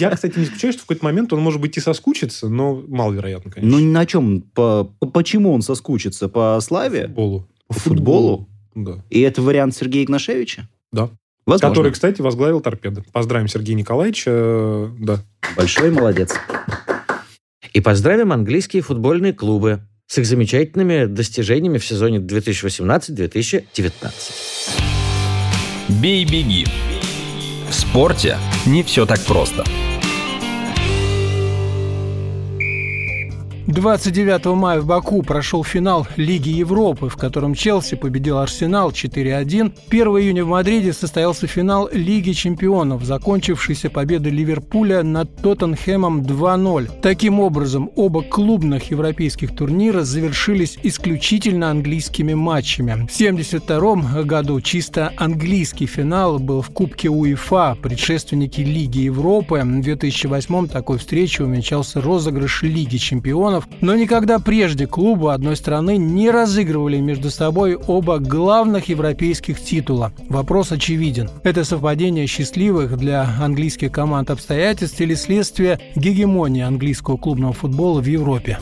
я, 0.00 0.10
кстати, 0.10 0.36
не 0.38 0.44
исключаю, 0.46 0.72
что 0.72 0.82
в 0.82 0.86
какой-то 0.86 1.04
момент 1.04 1.32
он, 1.32 1.40
может 1.40 1.60
быть, 1.60 1.76
и 1.76 1.80
соскучится, 1.80 2.48
но 2.48 2.82
маловероятно, 2.88 3.52
Ну, 3.56 3.60
конечно. 3.70 3.90
на 3.92 4.06
чем? 4.06 4.40
По, 4.42 4.90
по- 4.98 5.06
почему 5.06 5.52
он 5.52 5.62
соскучится? 5.62 6.28
По 6.28 6.58
славе? 6.60 7.02
футболу. 7.06 7.48
По 7.68 7.74
футболу? 7.74 8.48
Да. 8.74 9.04
И 9.10 9.20
это 9.20 9.42
вариант 9.42 9.76
Сергея 9.76 10.02
Игнашевича? 10.04 10.68
Да. 10.92 11.10
Возможно. 11.46 11.68
Который, 11.68 11.92
кстати, 11.92 12.20
возглавил 12.20 12.60
торпеды. 12.60 13.04
Поздравим 13.12 13.46
Сергея 13.48 13.76
Николаевича. 13.76 14.30
э, 14.32 14.88
Да. 14.98 15.20
Большой 15.56 15.90
молодец. 15.92 16.34
И 17.74 17.80
поздравим 17.80 18.32
английские 18.32 18.82
футбольные 18.82 19.32
клубы 19.32 19.80
с 20.06 20.18
их 20.18 20.26
замечательными 20.26 21.06
достижениями 21.06 21.78
в 21.78 21.84
сезоне 21.84 22.18
2018-2019. 22.18 23.64
Бей-беги. 26.00 26.66
В 27.68 27.74
спорте 27.74 28.38
не 28.64 28.84
все 28.84 29.06
так 29.06 29.18
просто. 29.24 29.64
29 33.66 34.44
мая 34.56 34.80
в 34.82 34.86
Баку 34.86 35.22
прошел 35.22 35.64
финал 35.64 36.06
Лиги 36.16 36.50
Европы, 36.50 37.08
в 37.08 37.16
котором 37.16 37.54
Челси 37.54 37.96
победил 37.96 38.36
Арсенал 38.36 38.90
4-1. 38.90 39.72
1 39.88 40.06
июня 40.18 40.44
в 40.44 40.48
Мадриде 40.48 40.92
состоялся 40.92 41.46
финал 41.46 41.88
Лиги 41.90 42.32
чемпионов, 42.32 43.04
закончившийся 43.04 43.88
победой 43.88 44.32
Ливерпуля 44.32 45.02
над 45.02 45.34
Тоттенхэмом 45.36 46.20
2-0. 46.24 47.00
Таким 47.00 47.40
образом, 47.40 47.90
оба 47.96 48.20
клубных 48.22 48.90
европейских 48.90 49.56
турнира 49.56 50.02
завершились 50.02 50.78
исключительно 50.82 51.70
английскими 51.70 52.34
матчами. 52.34 53.06
В 53.08 53.14
1972 53.14 54.24
году 54.24 54.60
чисто 54.60 55.10
английский 55.16 55.86
финал 55.86 56.38
был 56.38 56.60
в 56.60 56.68
Кубке 56.68 57.08
УЕФА, 57.08 57.78
предшественники 57.80 58.60
Лиги 58.60 58.98
Европы. 58.98 59.62
В 59.64 59.80
2008 59.80 60.68
такой 60.68 60.98
встречей 60.98 61.46
увенчался 61.46 62.02
розыгрыш 62.02 62.62
Лиги 62.62 62.98
чемпионов, 62.98 63.53
но 63.80 63.94
никогда 63.94 64.38
прежде 64.38 64.86
клубы 64.86 65.32
одной 65.32 65.56
страны 65.56 65.96
не 65.96 66.30
разыгрывали 66.30 67.00
между 67.00 67.30
собой 67.30 67.74
оба 67.76 68.18
главных 68.18 68.88
европейских 68.88 69.60
титула. 69.60 70.12
Вопрос 70.28 70.72
очевиден. 70.72 71.30
Это 71.42 71.64
совпадение 71.64 72.26
счастливых 72.26 72.96
для 72.96 73.28
английских 73.40 73.92
команд 73.92 74.30
обстоятельств 74.30 75.00
или 75.00 75.14
следствие 75.14 75.78
гегемонии 75.96 76.62
английского 76.62 77.16
клубного 77.16 77.52
футбола 77.52 78.00
в 78.00 78.06
Европе? 78.06 78.58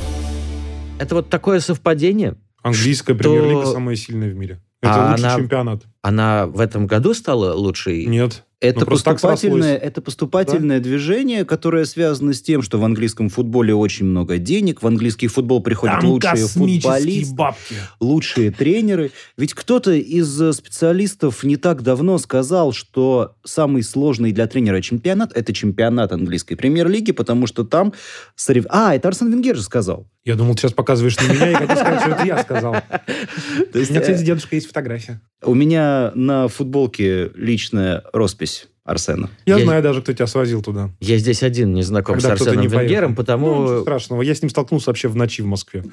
Это 0.99 1.14
вот 1.16 1.28
такое 1.30 1.61
совпадение. 1.61 2.37
Английская 2.62 3.14
Что- 3.14 3.22
премьер-лига 3.25 3.66
самая 3.66 3.96
сильная 3.96 4.30
в 4.30 4.34
мире. 4.34 4.61
Это 4.82 4.94
А 5.06 5.11
лучший 5.12 5.25
она- 5.26 5.37
чемпионат. 5.37 5.82
Она 6.02 6.47
в 6.47 6.59
этом 6.61 6.87
году 6.88 7.14
стала 7.14 7.54
лучшей? 7.54 8.06
Нет. 8.06 8.42
Это 8.59 8.80
Ну, 8.80 8.87
поступательное, 8.87 9.76
это 9.76 10.00
поступательное 10.00 10.78
движение, 10.78 11.44
которое 11.44 11.85
связано 11.85 12.32
с 12.32 12.40
тем, 12.40 12.62
что 12.62 12.78
в 12.78 12.85
английском 12.85 13.28
футболе 13.28 13.75
очень 13.75 14.06
много 14.06 14.38
денег, 14.38 14.82
в 14.82 14.87
английский 14.87 15.26
футбол 15.26 15.61
приходят 15.61 16.00
Там 16.00 16.11
лучшие 16.11 16.47
футболисты, 16.47 17.35
бабки. 17.35 17.75
лучшие 17.99 18.52
тренеры. 18.52 19.11
Ведь 19.37 19.52
кто-то 19.54 19.90
из 19.90 20.40
э, 20.40 20.52
специалистов 20.52 21.42
не 21.42 21.56
так 21.56 21.82
давно 21.82 22.18
сказал, 22.18 22.73
что 22.73 23.35
самый 23.44 23.82
сложный 23.82 24.30
для 24.30 24.47
тренера 24.47 24.80
чемпионат– 24.80 25.32
это 25.37 25.52
чемпионат 25.52 26.12
английской 26.12 26.54
премьер-лиги, 26.54 27.11
потому 27.11 27.49
что 27.49 27.64
там... 27.64 27.92
сорев- 28.37 28.66
А, 28.68 28.94
это 28.94 29.09
Арсен 29.09 29.28
Венгер 29.28 29.56
же 29.56 29.62
сказал. 29.62 30.06
Я 30.25 30.37
думал, 30.37 30.54
ты 30.54 30.61
сейчас 30.62 30.73
показываешь 30.73 31.16
на 31.18 31.32
меня 31.32 31.50
и 31.50 31.54
хотел 31.54 31.76
сказать, 31.76 32.00
что 32.00 32.11
это 32.11 32.25
я 32.25 32.38
сказал. 32.42 32.73
У 32.75 32.76
меня, 32.76 33.64
э, 33.75 33.82
кстати, 34.00 34.23
дедушка 34.25 34.54
есть 34.54 34.68
фотография. 34.68 35.21
У 35.44 35.54
меня 35.54 36.12
на 36.14 36.49
футболке 36.49 37.30
личная 37.34 38.04
роспись 38.12 38.68
Арсена. 38.84 39.30
Я, 39.46 39.58
Я- 39.58 39.64
знаю 39.64 39.82
даже, 39.82 40.02
кто 40.02 40.12
тебя 40.12 40.26
свозил 40.26 40.62
туда. 40.62 40.90
Я 41.00 41.16
здесь 41.18 41.42
один 41.42 41.72
не 41.75 41.82
знаком 41.82 42.14
Когда 42.16 42.30
с 42.37 42.40
Арсеном 42.40 42.62
не 42.62 42.68
поехал. 42.68 42.80
Венгером, 42.82 43.11
Ну, 43.11 43.16
потому... 43.16 43.62
ничего 43.62 43.80
страшного. 43.82 44.22
Я 44.22 44.34
с 44.34 44.42
ним 44.42 44.50
столкнулся 44.50 44.90
вообще 44.90 45.08
в 45.08 45.16
ночи 45.16 45.42
в 45.42 45.46
Москве. 45.46 45.84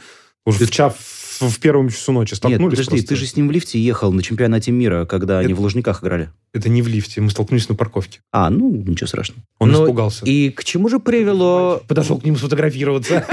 Уже 0.46 0.66
в, 0.66 0.72
ча- 0.72 0.94
в, 1.40 1.50
в 1.50 1.60
первом 1.60 1.90
часу 1.90 2.12
ночи 2.12 2.32
Нет, 2.32 2.38
столкнулись 2.38 2.72
подожди, 2.72 2.90
просто. 2.92 3.08
ты 3.08 3.16
же 3.16 3.26
с 3.26 3.36
ним 3.36 3.48
в 3.48 3.52
лифте 3.52 3.80
ехал 3.80 4.12
на 4.12 4.22
чемпионате 4.24 4.72
мира, 4.72 5.06
когда 5.06 5.40
они 5.40 5.54
Это- 5.54 5.56
в 5.56 5.62
Лужниках 5.62 6.04
играли. 6.04 6.30
Это 6.52 6.68
не 6.68 6.82
в 6.82 6.88
лифте, 6.88 7.22
мы 7.22 7.30
столкнулись 7.30 7.70
на 7.70 7.76
парковке. 7.76 8.22
А, 8.32 8.50
ну, 8.50 8.72
ничего 8.72 9.06
страшного. 9.08 9.42
Он 9.60 9.70
Ну, 9.72 9.84
испугался. 9.84 10.26
И 10.26 10.50
к 10.50 10.64
чему 10.64 10.90
же 10.90 11.00
привело 11.00 11.84
Подошел 11.88 12.18
к 12.20 12.26
ним 12.26 12.36
сфотографироваться. 12.38 13.24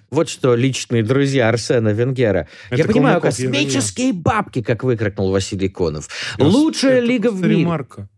вот 0.10 0.28
что 0.30 0.54
личные 0.54 1.02
друзья 1.02 1.48
Арсена 1.50 1.90
Венгера? 1.90 2.48
Я 2.70 2.84
понимаю, 2.86 3.20
космические 3.20 4.12
бабки, 4.14 4.62
как 4.62 4.82
выкрикнул 4.82 5.30
Василий 5.30 5.68
Конов. 5.68 6.08
Лучшая 6.38 7.00
лига 7.00 7.30
в 7.30 7.42
мире. 7.42 7.68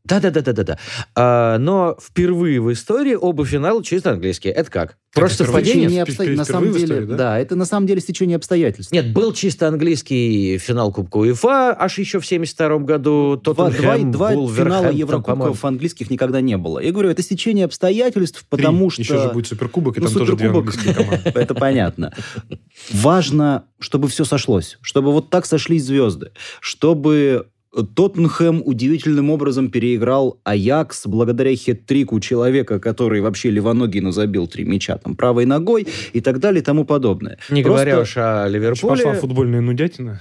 Да-да-да-да-да. 0.04 0.78
А, 1.14 1.56
но 1.58 1.96
впервые 2.00 2.60
в 2.60 2.70
истории 2.70 3.14
оба 3.14 3.46
финала 3.46 3.82
чисто 3.82 4.10
английские. 4.10 4.52
Это 4.52 4.70
как? 4.70 4.98
Просто 5.14 5.44
впервые? 5.44 5.64
совпадение? 5.64 6.02
Обстоятельств. 6.02 6.48
На 6.48 6.52
самом 6.52 6.68
в 6.68 6.72
деле, 6.74 6.84
истории, 6.84 7.06
да? 7.06 7.16
да? 7.16 7.38
это 7.38 7.56
на 7.56 7.64
самом 7.64 7.86
деле 7.86 8.00
стечение 8.02 8.36
обстоятельств. 8.36 8.92
Нет, 8.92 9.14
был 9.14 9.32
чисто 9.32 9.66
английский 9.66 10.58
финал 10.58 10.92
Кубка 10.92 11.16
УЕФА, 11.18 11.74
аж 11.78 11.98
еще 11.98 12.20
в 12.20 12.26
72 12.26 12.78
году. 12.80 13.40
Два, 13.42 13.54
два, 13.54 13.70
Тоттенхэм, 13.70 14.12
два 14.12 14.30
финала. 14.30 14.90
Еврокубков 14.90 15.64
английских 15.64 16.10
никогда 16.10 16.42
не 16.42 16.58
было. 16.58 16.80
Я 16.80 16.92
говорю, 16.92 17.08
это 17.08 17.22
стечение 17.22 17.64
обстоятельств, 17.64 18.40
Три. 18.40 18.46
потому 18.50 18.90
что... 18.90 19.00
Еще 19.00 19.18
же 19.18 19.28
будет 19.30 19.46
суперкубок, 19.46 19.96
и 19.96 20.00
Ну, 20.00 20.06
там 20.08 20.18
тоже 20.18 20.36
две 20.36 20.48
Суперкубок, 20.48 20.74
английские 20.74 20.94
команды. 20.94 21.30
Это 21.40 21.54
понятно. 21.54 22.12
Важно, 22.92 23.64
чтобы 23.78 24.08
все 24.08 24.24
сошлось, 24.24 24.78
чтобы 24.82 25.12
вот 25.12 25.30
так 25.30 25.46
сошлись 25.46 25.84
звезды, 25.84 26.32
чтобы 26.60 27.46
Тоттенхэм 27.74 28.62
удивительным 28.64 29.30
образом 29.30 29.70
переиграл 29.70 30.38
Аякс 30.44 31.06
благодаря 31.06 31.54
хет-трику 31.56 32.20
человека, 32.20 32.78
который 32.78 33.20
вообще 33.20 33.50
левоногий, 33.50 34.00
но 34.00 34.12
забил 34.12 34.46
три 34.46 34.64
мяча 34.64 34.96
там 34.96 35.16
правой 35.16 35.44
ногой 35.44 35.86
и 36.12 36.20
так 36.20 36.38
далее 36.38 36.60
и 36.62 36.64
тому 36.64 36.84
подобное. 36.84 37.38
Не 37.50 37.62
Просто- 37.62 37.84
говоря 37.84 38.00
уж 38.02 38.16
о 38.16 38.46
Ливерпуле. 38.48 38.96
Пошла 38.96 39.12
футбольная 39.14 39.60
нудятина. 39.60 40.20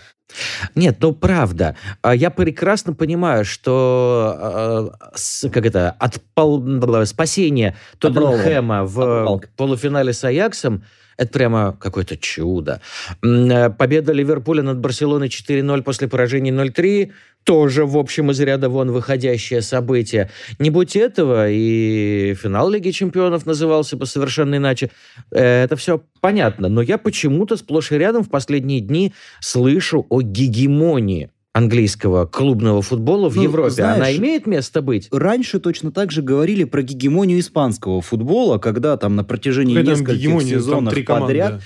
Нет, 0.73 0.97
ну 0.99 1.13
правда. 1.13 1.75
А 2.01 2.15
Я 2.15 2.31
прекрасно 2.31 2.93
понимаю, 2.93 3.45
что 3.45 4.93
с- 5.13 5.47
как 5.49 5.65
это, 5.65 5.91
от 5.91 6.19
пол- 6.33 7.05
спасения 7.05 7.75
Тоттенхэма 7.99 8.83
в 8.85 9.41
полуфинале 9.55 10.13
с 10.13 10.23
Аяксом 10.23 10.83
это 11.17 11.31
прямо 11.31 11.77
какое-то 11.79 12.17
чудо. 12.17 12.81
Э, 13.21 13.69
Победа 13.69 14.13
Ливерпуля 14.13 14.63
над 14.63 14.79
Барселоной 14.79 15.27
4-0 15.27 15.81
после 15.83 16.07
поражения 16.07 16.51
0-3 16.51 17.11
тоже, 17.43 17.85
в 17.85 17.97
общем, 17.97 18.31
из 18.31 18.39
ряда 18.39 18.69
вон 18.69 18.91
выходящее 18.91 19.61
событие. 19.61 20.29
Не 20.59 20.69
будь 20.69 20.95
этого, 20.95 21.49
и 21.49 22.35
финал 22.41 22.69
Лиги 22.69 22.91
Чемпионов 22.91 23.45
назывался 23.45 23.97
бы 23.97 24.05
совершенно 24.05 24.55
иначе. 24.55 24.89
Э, 25.31 25.63
Это 25.63 25.75
все 25.75 26.01
понятно. 26.21 26.69
Но 26.69 26.81
я 26.81 26.97
почему-то 26.97 27.57
сплошь 27.57 27.91
и 27.91 27.97
рядом 27.97 28.23
в 28.23 28.29
последние 28.29 28.79
дни 28.79 29.13
слышу 29.41 30.05
о 30.09 30.21
гегемонии 30.21 31.29
английского 31.53 32.25
клубного 32.25 32.81
футбола 32.81 33.29
в 33.29 33.35
Ну, 33.35 33.43
Европе. 33.43 33.83
Она 33.83 33.95
знаешь, 33.95 34.17
имеет 34.17 34.47
место 34.47 34.81
быть? 34.81 35.07
Раньше 35.11 35.59
точно 35.59 35.91
так 35.91 36.11
же 36.11 36.21
говорили 36.21 36.63
про 36.63 36.81
гегемонию 36.81 37.39
испанского 37.39 38.01
футбола, 38.01 38.57
когда 38.57 38.97
там 38.97 39.15
на 39.15 39.23
протяжении 39.23 39.75
Какая 39.77 39.95
нескольких 39.95 40.41
сезонов 40.41 40.93
три 40.93 41.03
команды. 41.03 41.27
подряд 41.27 41.61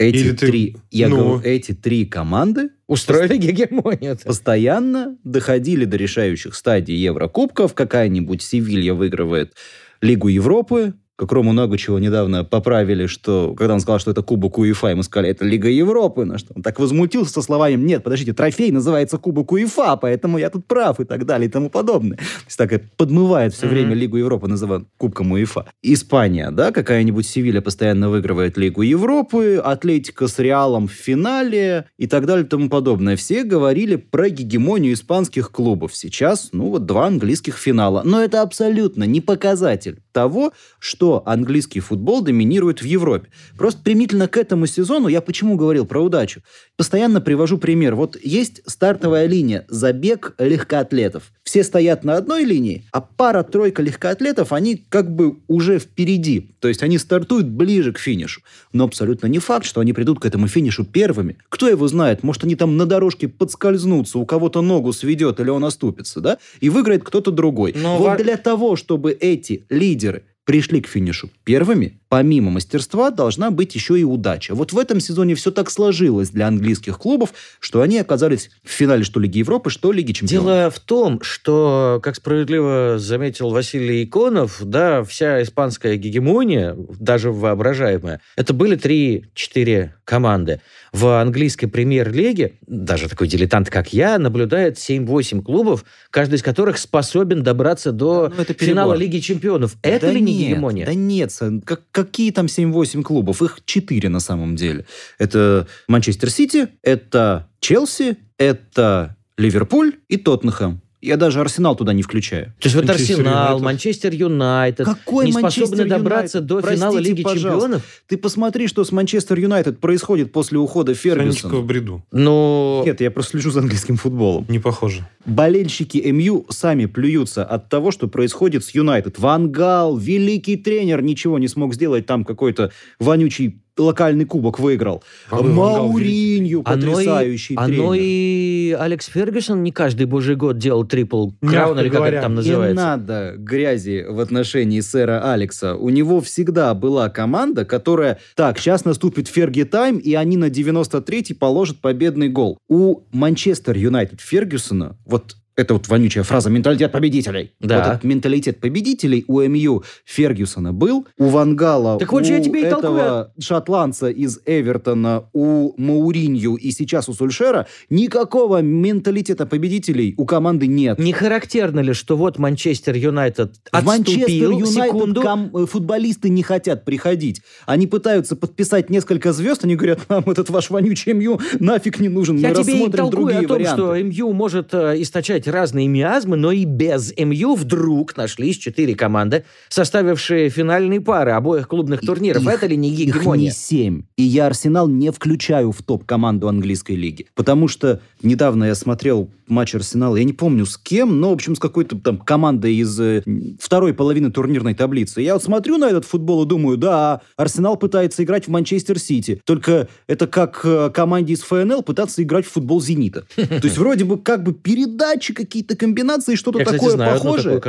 эти 0.00 0.16
Или 0.16 0.30
ты- 0.32 0.46
три, 0.46 0.76
я 0.90 1.08
ну. 1.08 1.16
говорю, 1.16 1.40
эти 1.42 1.72
три 1.72 2.04
команды 2.04 2.70
Устроили 2.86 3.36
гегемонию. 3.36 4.16
постоянно 4.24 5.16
доходили 5.24 5.84
до 5.84 5.96
решающих 5.96 6.54
стадий 6.54 6.96
Еврокубков. 6.96 7.74
Какая-нибудь 7.74 8.42
Севилья 8.42 8.94
выигрывает 8.94 9.54
Лигу 10.00 10.28
Европы. 10.28 10.94
Как 11.18 11.32
Рому 11.32 11.76
чего 11.76 11.98
недавно 11.98 12.44
поправили, 12.44 13.06
что 13.06 13.52
когда 13.58 13.74
он 13.74 13.80
сказал, 13.80 13.98
что 13.98 14.12
это 14.12 14.22
Кубок 14.22 14.56
УЕФА, 14.56 14.86
ему 14.90 15.02
сказали, 15.02 15.30
это 15.32 15.44
Лига 15.44 15.68
Европы. 15.68 16.24
На 16.24 16.38
что 16.38 16.52
он 16.54 16.62
так 16.62 16.78
возмутился 16.78 17.32
со 17.32 17.42
словами, 17.42 17.74
нет, 17.74 18.04
подождите, 18.04 18.32
трофей 18.32 18.70
называется 18.70 19.18
Кубок 19.18 19.50
УЕФА, 19.50 19.96
поэтому 20.00 20.38
я 20.38 20.48
тут 20.48 20.66
прав 20.66 21.00
и 21.00 21.04
так 21.04 21.26
далее 21.26 21.48
и 21.48 21.50
тому 21.50 21.70
подобное. 21.70 22.18
То 22.18 22.24
есть 22.46 22.56
так 22.56 22.72
и 22.72 22.78
подмывает 22.96 23.52
все 23.52 23.66
Мгм. 23.66 23.74
время 23.74 23.94
Лигу 23.94 24.16
Европы, 24.16 24.46
называют 24.46 24.86
Кубком 24.96 25.32
УЕФА. 25.32 25.66
Испания, 25.82 26.52
да, 26.52 26.70
какая-нибудь 26.70 27.26
Севилья 27.26 27.62
постоянно 27.62 28.10
выигрывает 28.10 28.56
Лигу 28.56 28.82
Европы, 28.82 29.56
Атлетика 29.56 30.28
с 30.28 30.38
Реалом 30.38 30.86
в 30.86 30.92
финале 30.92 31.86
и 31.98 32.06
так 32.06 32.26
далее 32.26 32.44
и 32.44 32.48
тому 32.48 32.68
подобное. 32.68 33.16
Все 33.16 33.42
говорили 33.42 33.96
про 33.96 34.28
гегемонию 34.28 34.92
испанских 34.92 35.50
клубов. 35.50 35.96
Сейчас, 35.96 36.50
ну 36.52 36.68
вот, 36.68 36.86
два 36.86 37.08
английских 37.08 37.56
финала. 37.56 38.02
Но 38.04 38.22
это 38.22 38.42
абсолютно 38.42 39.02
не 39.02 39.20
показатель 39.20 39.98
того, 40.12 40.52
что 40.78 41.07
английский 41.26 41.80
футбол 41.80 42.22
доминирует 42.22 42.82
в 42.82 42.84
Европе. 42.84 43.28
Просто 43.56 43.80
примительно 43.82 44.28
к 44.28 44.36
этому 44.36 44.66
сезону, 44.66 45.08
я 45.08 45.20
почему 45.20 45.56
говорил 45.56 45.86
про 45.86 46.00
удачу? 46.02 46.42
Постоянно 46.76 47.20
привожу 47.20 47.58
пример. 47.58 47.94
Вот 47.94 48.16
есть 48.22 48.62
стартовая 48.66 49.26
линия, 49.26 49.64
забег 49.68 50.34
легкоатлетов. 50.38 51.32
Все 51.42 51.64
стоят 51.64 52.04
на 52.04 52.16
одной 52.16 52.44
линии, 52.44 52.84
а 52.92 53.00
пара-тройка 53.00 53.82
легкоатлетов, 53.82 54.52
они 54.52 54.84
как 54.88 55.10
бы 55.10 55.38
уже 55.48 55.78
впереди. 55.78 56.50
То 56.60 56.68
есть 56.68 56.82
они 56.82 56.98
стартуют 56.98 57.48
ближе 57.48 57.92
к 57.92 57.98
финишу. 57.98 58.42
Но 58.72 58.84
абсолютно 58.84 59.26
не 59.26 59.38
факт, 59.38 59.64
что 59.64 59.80
они 59.80 59.92
придут 59.92 60.20
к 60.20 60.26
этому 60.26 60.46
финишу 60.46 60.84
первыми. 60.84 61.38
Кто 61.48 61.68
его 61.68 61.88
знает? 61.88 62.22
Может, 62.22 62.44
они 62.44 62.54
там 62.54 62.76
на 62.76 62.84
дорожке 62.86 63.28
подскользнутся, 63.28 64.18
у 64.18 64.26
кого-то 64.26 64.60
ногу 64.60 64.92
сведет 64.92 65.40
или 65.40 65.50
он 65.50 65.64
оступится, 65.64 66.20
да? 66.20 66.38
И 66.60 66.68
выиграет 66.68 67.02
кто-то 67.02 67.30
другой. 67.30 67.74
Но 67.76 67.96
вот 67.98 68.04
ва- 68.08 68.16
для 68.16 68.36
того, 68.36 68.76
чтобы 68.76 69.12
эти 69.12 69.64
лидеры 69.70 70.24
пришли 70.48 70.80
к 70.80 70.88
финишу 70.88 71.28
первыми, 71.44 72.00
помимо 72.08 72.50
мастерства 72.50 73.10
должна 73.10 73.50
быть 73.50 73.74
еще 73.74 74.00
и 74.00 74.02
удача. 74.02 74.54
Вот 74.54 74.72
в 74.72 74.78
этом 74.78 74.98
сезоне 74.98 75.34
все 75.34 75.50
так 75.50 75.70
сложилось 75.70 76.30
для 76.30 76.48
английских 76.48 76.98
клубов, 76.98 77.34
что 77.60 77.82
они 77.82 77.98
оказались 77.98 78.48
в 78.64 78.70
финале 78.70 79.04
что 79.04 79.20
Лиги 79.20 79.40
Европы, 79.40 79.68
что 79.68 79.92
Лиги 79.92 80.12
Чемпионов. 80.12 80.46
Дело 80.46 80.70
в 80.70 80.80
том, 80.80 81.20
что, 81.20 82.00
как 82.02 82.16
справедливо 82.16 82.94
заметил 82.98 83.50
Василий 83.50 84.04
Иконов, 84.04 84.60
да, 84.64 85.04
вся 85.04 85.42
испанская 85.42 85.96
гегемония, 85.96 86.74
даже 86.98 87.30
воображаемая, 87.30 88.22
это 88.34 88.54
были 88.54 88.78
3-4 88.78 89.90
команды. 90.04 90.62
В 90.94 91.20
английской 91.20 91.66
премьер-лиге, 91.66 92.54
даже 92.66 93.10
такой 93.10 93.28
дилетант, 93.28 93.68
как 93.68 93.92
я, 93.92 94.18
наблюдает 94.18 94.78
7-8 94.78 95.42
клубов, 95.42 95.84
каждый 96.10 96.36
из 96.36 96.42
которых 96.42 96.78
способен 96.78 97.42
добраться 97.42 97.92
до 97.92 98.28
Да, 98.28 98.34
ну, 98.36 98.42
это 98.42 98.54
финала. 98.54 98.94
Лиги 98.94 99.18
Чемпионов. 99.18 99.76
Это 99.82 100.06
Да 100.06 100.12
ли 100.12 100.22
не 100.22 100.37
нет, 100.38 100.50
гегемония? 100.50 100.86
Да 100.86 100.94
нет, 100.94 101.32
как- 101.64 101.82
какие 101.90 102.30
там 102.30 102.46
7-8 102.46 103.02
клубов? 103.02 103.42
Их 103.42 103.58
4 103.64 104.08
на 104.08 104.20
самом 104.20 104.56
деле. 104.56 104.84
Это 105.18 105.66
Манчестер 105.88 106.30
Сити, 106.30 106.68
это 106.82 107.48
Челси, 107.60 108.16
это 108.38 109.16
Ливерпуль 109.36 109.94
и 110.08 110.16
Тоттенхэм. 110.16 110.80
Я 111.00 111.16
даже 111.16 111.40
Арсенал 111.40 111.76
туда 111.76 111.92
не 111.92 112.02
включаю. 112.02 112.46
То 112.58 112.66
есть 112.66 112.74
вот 112.74 112.86
Манчестер 112.86 113.14
Арсенал, 113.20 113.44
Юнайтед. 113.58 113.62
Манчестер 113.64 114.12
Юнайтед 114.14 114.86
Какой 114.86 115.26
не 115.26 115.32
Манчестер 115.32 115.66
способны 115.66 115.84
добраться 115.88 116.38
Юнайтед? 116.38 116.46
до 116.46 116.60
финала 116.74 116.92
Простите, 116.92 117.10
Лиги 117.10 117.22
пожалуйста. 117.22 117.50
Чемпионов? 117.66 118.02
Ты 118.08 118.16
посмотри, 118.16 118.66
что 118.66 118.84
с 118.84 118.90
Манчестер 118.90 119.38
Юнайтед 119.38 119.78
происходит 119.78 120.32
после 120.32 120.58
ухода 120.58 120.94
Фергюсона. 120.94 121.54
в 121.54 121.64
бреду. 121.64 122.04
Ну, 122.10 122.82
Нет, 122.84 123.00
я 123.00 123.10
просто 123.12 123.32
слежу 123.32 123.50
за 123.52 123.60
английским 123.60 123.96
футболом. 123.96 124.44
Не 124.48 124.58
похоже. 124.58 125.06
Болельщики 125.24 125.98
МЮ 125.98 126.46
сами 126.48 126.86
плюются 126.86 127.44
от 127.44 127.68
того, 127.68 127.90
что 127.92 128.08
происходит 128.08 128.64
с 128.64 128.70
Юнайтед. 128.70 129.18
Ван 129.18 129.52
Гал, 129.52 129.96
великий 129.96 130.56
тренер, 130.56 131.02
ничего 131.02 131.38
не 131.38 131.46
смог 131.48 131.74
сделать. 131.74 132.06
Там 132.06 132.24
какой-то 132.24 132.72
вонючий 132.98 133.60
локальный 133.78 134.24
кубок 134.24 134.58
выиграл. 134.58 135.02
Гал 135.30 135.42
Мауринью, 135.44 136.62
Оно 136.64 136.76
и, 136.78 136.94
потрясающий 136.94 137.54
оно 137.56 137.66
тренер. 137.92 137.94
и 137.96 138.76
Алекс 138.78 139.06
Фергюсон 139.06 139.62
не 139.62 139.72
каждый 139.72 140.06
божий 140.06 140.36
год 140.36 140.58
делал 140.58 140.84
трипл 140.84 141.30
краун, 141.40 141.78
или 141.78 141.88
как 141.88 141.96
говоря. 141.98 142.18
это 142.18 142.22
там 142.22 142.32
Не 142.32 142.36
называется. 142.36 142.74
надо 142.84 143.34
грязи 143.38 144.04
в 144.08 144.20
отношении 144.20 144.80
сэра 144.80 145.32
Алекса. 145.32 145.74
У 145.76 145.88
него 145.90 146.20
всегда 146.20 146.74
была 146.74 147.08
команда, 147.08 147.64
которая... 147.64 148.18
Так, 148.34 148.58
сейчас 148.58 148.84
наступит 148.84 149.28
Ферги 149.28 149.62
Тайм, 149.64 149.98
и 149.98 150.14
они 150.14 150.36
на 150.36 150.46
93-й 150.48 151.34
положат 151.34 151.78
победный 151.78 152.28
гол. 152.28 152.58
У 152.68 153.02
Манчестер 153.12 153.76
Юнайтед 153.76 154.20
Фергюсона, 154.20 154.96
вот 155.06 155.36
это 155.58 155.74
вот 155.74 155.88
вонючая 155.88 156.22
фраза 156.22 156.50
«менталитет 156.50 156.92
победителей». 156.92 157.50
Да. 157.58 157.78
Вот 157.78 157.86
этот 157.88 158.04
менталитет 158.04 158.60
победителей 158.60 159.24
у 159.26 159.40
МЮ 159.40 159.82
Фергюсона 160.04 160.72
был, 160.72 161.06
у 161.18 161.24
Вангала, 161.26 161.98
Так 161.98 162.12
вот 162.12 162.22
у 162.22 162.26
я 162.26 162.40
тебе 162.40 162.60
и 162.60 162.64
этого 162.64 163.32
шотландца 163.40 164.08
из 164.08 164.38
Эвертона, 164.46 165.24
у 165.32 165.74
Мауринью 165.76 166.54
и 166.54 166.70
сейчас 166.70 167.08
у 167.08 167.12
Сульшера 167.12 167.66
никакого 167.90 168.62
менталитета 168.62 169.46
победителей 169.46 170.14
у 170.16 170.26
команды 170.26 170.68
нет. 170.68 170.98
Не 171.00 171.12
характерно 171.12 171.80
ли, 171.80 171.92
что 171.92 172.16
вот 172.16 172.38
Манчестер 172.38 172.94
Юнайтед 172.94 173.54
В 173.72 173.84
Манчестер 173.84 174.22
отступил 174.24 174.50
Юнайтед 174.52 174.84
секунду, 174.84 175.22
ком- 175.22 175.56
э, 175.56 175.66
футболисты 175.66 176.28
не 176.28 176.44
хотят 176.44 176.84
приходить. 176.84 177.42
Они 177.66 177.88
пытаются 177.88 178.36
подписать 178.36 178.90
несколько 178.90 179.32
звезд, 179.32 179.64
они 179.64 179.74
говорят, 179.74 180.08
нам 180.08 180.22
этот 180.30 180.50
ваш 180.50 180.70
вонючий 180.70 181.14
МЮ 181.14 181.40
нафиг 181.58 181.98
не 181.98 182.08
нужен, 182.08 182.36
Я 182.36 182.50
мы 182.50 182.54
тебе 182.54 182.62
и 182.62 182.74
рассмотрим 182.76 182.92
толкую 183.02 183.10
другие 183.26 183.44
о 183.44 183.48
том, 183.48 183.56
варианты. 183.56 183.82
что 183.82 184.02
МЮ 184.04 184.32
может 184.32 184.72
э, 184.72 185.02
источать 185.02 185.47
разные 185.48 185.88
миазмы, 185.88 186.36
но 186.36 186.52
и 186.52 186.64
без 186.64 187.12
МЮ 187.16 187.54
вдруг 187.54 188.16
нашлись 188.16 188.56
четыре 188.58 188.94
команды, 188.94 189.44
составившие 189.68 190.48
финальные 190.50 191.00
пары 191.00 191.32
обоих 191.32 191.68
клубных 191.68 192.00
турниров. 192.00 192.42
Их- 192.42 192.48
это 192.48 192.66
ли 192.66 192.76
не 192.76 192.90
Их 192.90 192.98
не 192.98 193.04
гегемония? 193.06 193.50
семь. 193.50 194.02
И 194.16 194.22
я 194.22 194.46
Арсенал 194.46 194.88
не 194.88 195.10
включаю 195.12 195.72
в 195.72 195.82
топ-команду 195.82 196.48
английской 196.48 196.96
лиги. 196.96 197.26
Потому 197.34 197.68
что 197.68 198.00
недавно 198.22 198.64
я 198.64 198.74
смотрел 198.74 199.30
матч 199.50 199.74
Арсенала, 199.74 200.16
я 200.16 200.24
не 200.24 200.32
помню 200.32 200.66
с 200.66 200.76
кем, 200.76 201.20
но, 201.20 201.30
в 201.30 201.32
общем, 201.32 201.56
с 201.56 201.58
какой-то 201.58 201.96
там 201.96 202.18
командой 202.18 202.74
из 202.76 202.98
э, 203.00 203.22
второй 203.60 203.94
половины 203.94 204.30
турнирной 204.30 204.74
таблицы. 204.74 205.20
Я 205.20 205.34
вот 205.34 205.42
смотрю 205.42 205.78
на 205.78 205.88
этот 205.88 206.04
футбол 206.04 206.44
и 206.44 206.46
думаю, 206.46 206.76
да, 206.76 207.20
Арсенал 207.36 207.76
пытается 207.76 208.24
играть 208.24 208.46
в 208.46 208.50
Манчестер 208.50 208.98
Сити. 208.98 209.40
Только 209.44 209.88
это 210.06 210.26
как 210.26 210.60
э, 210.64 210.90
команде 210.92 211.34
из 211.34 211.42
ФНЛ 211.42 211.82
пытаться 211.82 212.22
играть 212.22 212.46
в 212.46 212.50
футбол 212.50 212.80
Зенита. 212.80 213.26
То 213.36 213.60
есть 213.62 213.78
вроде 213.78 214.04
бы 214.04 214.18
как 214.18 214.42
бы 214.42 214.52
передачи, 214.52 215.34
какие-то 215.34 215.76
комбинации, 215.76 216.34
что-то 216.34 216.58
такое 216.64 216.96
похожее. 216.96 217.60